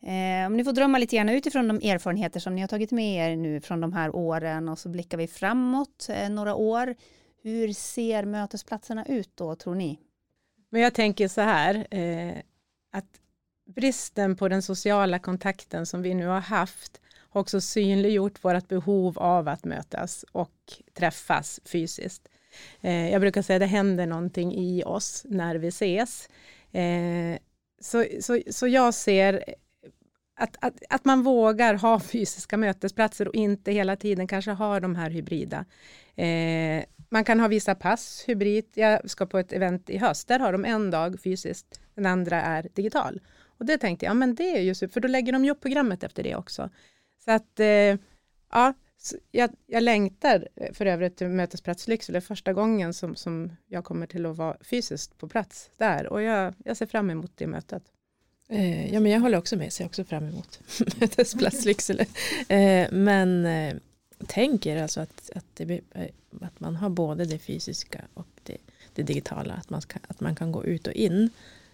[0.01, 3.31] eh, om ni får drömma lite grann utifrån de erfarenheter som ni har tagit med
[3.31, 6.95] er nu från de här åren och så blickar vi framåt eh, några år.
[7.43, 9.99] Hur ser mötesplatserna ut då tror ni?
[10.69, 12.37] Men jag tänker så här, eh,
[12.91, 13.19] att
[13.65, 19.19] bristen på den sociala kontakten som vi nu har haft har också synliggjort vårt behov
[19.19, 22.27] av att mötas och träffas fysiskt.
[22.81, 26.29] Eh, jag brukar säga att det händer någonting i oss när vi ses.
[26.71, 27.37] Eh,
[27.81, 29.43] så, så, så jag ser
[30.35, 34.95] att, att, att man vågar ha fysiska mötesplatser och inte hela tiden kanske ha de
[34.95, 35.65] här hybrida.
[36.15, 38.65] Eh, man kan ha vissa pass hybrid.
[38.73, 42.41] Jag ska på ett event i höst, där har de en dag fysiskt, den andra
[42.41, 43.21] är digital.
[43.57, 45.51] Och det tänkte jag, ja men det är ju super, för då lägger de ju
[45.51, 46.69] upp programmet efter det också.
[47.25, 47.95] Så att, eh,
[48.51, 48.73] ja,
[49.31, 54.07] jag, jag längtar eh, för övrigt till Mötesplats Lycksele första gången som, som jag kommer
[54.07, 57.83] till att vara fysiskt på plats där och jag, jag ser fram emot det mötet.
[58.49, 60.59] Eh, ja, men jag håller också med, ser också fram emot
[60.99, 62.05] Mötesplats Lycksele.
[62.47, 63.75] Eh, men eh,
[64.27, 66.09] tänker alltså att, att, det, eh,
[66.41, 68.57] att man har både det fysiska och det,
[68.93, 71.29] det digitala, att man, ska, att man kan gå ut och in.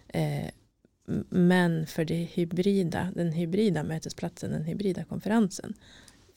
[0.08, 0.50] Eh,
[1.28, 5.74] men för det hybrida, den hybrida mötesplatsen, den hybrida konferensen,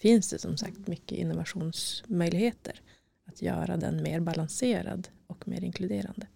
[0.01, 2.81] finns det som sagt mycket innovationsmöjligheter.
[3.27, 6.27] Att göra den mer balanserad och mer inkluderande.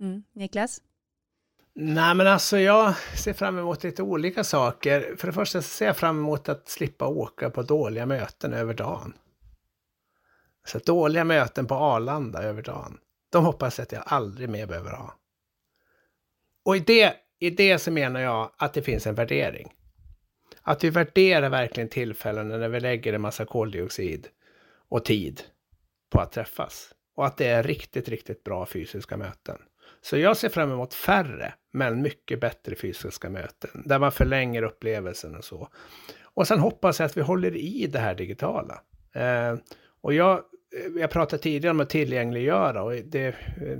[0.00, 0.22] Mm.
[0.32, 0.82] Niklas?
[1.74, 5.16] Nej men alltså jag ser fram emot lite olika saker.
[5.16, 9.14] För det första ser jag fram emot att slippa åka på dåliga möten över dagen.
[10.66, 12.98] Så dåliga möten på Arlanda över dagen.
[13.30, 15.14] De hoppas jag att jag aldrig mer behöver ha.
[16.64, 19.72] Och i det, i det så menar jag att det finns en värdering.
[20.66, 24.28] Att vi värderar verkligen tillfällen när vi lägger en massa koldioxid
[24.88, 25.42] och tid
[26.10, 26.94] på att träffas.
[27.14, 29.58] Och att det är riktigt, riktigt bra fysiska möten.
[30.00, 33.82] Så jag ser fram emot färre, men mycket bättre fysiska möten.
[33.84, 35.68] Där man förlänger upplevelsen och så.
[36.22, 38.80] Och sen hoppas jag att vi håller i det här digitala.
[39.12, 39.56] Eh,
[40.00, 43.78] och jag, eh, jag pratade tidigare om att tillgängliggöra och det, eh,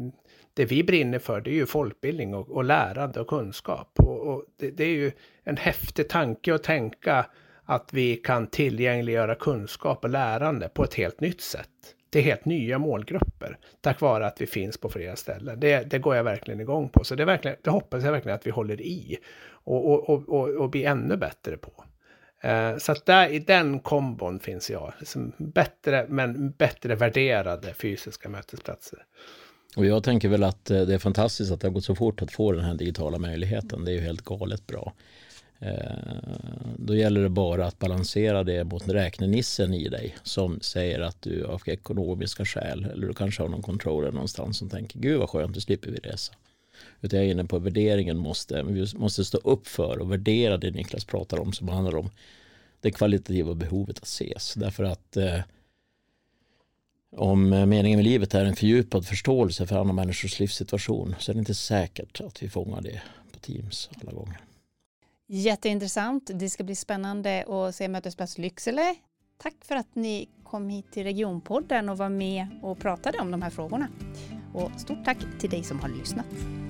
[0.54, 3.88] det vi brinner för det är ju folkbildning och, och lärande och kunskap.
[3.98, 5.12] Och, och det, det, är ju
[5.44, 7.26] en häftig tanke att tänka
[7.64, 11.68] att vi kan tillgängliggöra kunskap och lärande på ett helt nytt sätt.
[12.10, 15.60] Det är helt nya målgrupper tack vare att vi finns på flera ställen.
[15.60, 17.04] Det, det går jag verkligen igång på.
[17.04, 20.48] Så det, verkligen, det hoppas jag verkligen att vi håller i och, och, och, och,
[20.48, 21.84] och blir ännu bättre på.
[22.42, 24.92] Eh, så att där, i den kombon finns jag.
[24.98, 28.98] Liksom bättre, men bättre värderade fysiska mötesplatser.
[29.76, 32.22] Och jag tänker väl att eh, det är fantastiskt att det har gått så fort
[32.22, 33.84] att få den här digitala möjligheten.
[33.84, 34.92] Det är ju helt galet bra.
[35.58, 35.72] Eh,
[36.76, 41.44] då gäller det bara att balansera det mot räknenissen i dig som säger att du
[41.44, 45.54] av ekonomiska skäl eller du kanske har någon controller någonstans som tänker gud vad skönt,
[45.54, 46.32] nu slipper vi resa.
[47.00, 50.70] Utan jag är inne på värderingen måste, vi måste stå upp för och värdera det
[50.70, 52.10] Niklas pratar om som handlar om
[52.80, 54.54] det kvalitativa behovet att ses.
[54.54, 55.40] Därför att eh,
[57.16, 61.34] om eh, meningen med livet är en fördjupad förståelse för andra människors livssituation så är
[61.34, 63.02] det inte säkert att vi fångar det
[63.32, 64.40] på Teams alla gånger.
[65.26, 66.30] Jätteintressant.
[66.34, 68.94] Det ska bli spännande att se Mötesplats Lycksele.
[69.38, 73.42] Tack för att ni kom hit till Regionpodden och var med och pratade om de
[73.42, 73.88] här frågorna.
[74.54, 76.63] Och stort tack till dig som har lyssnat.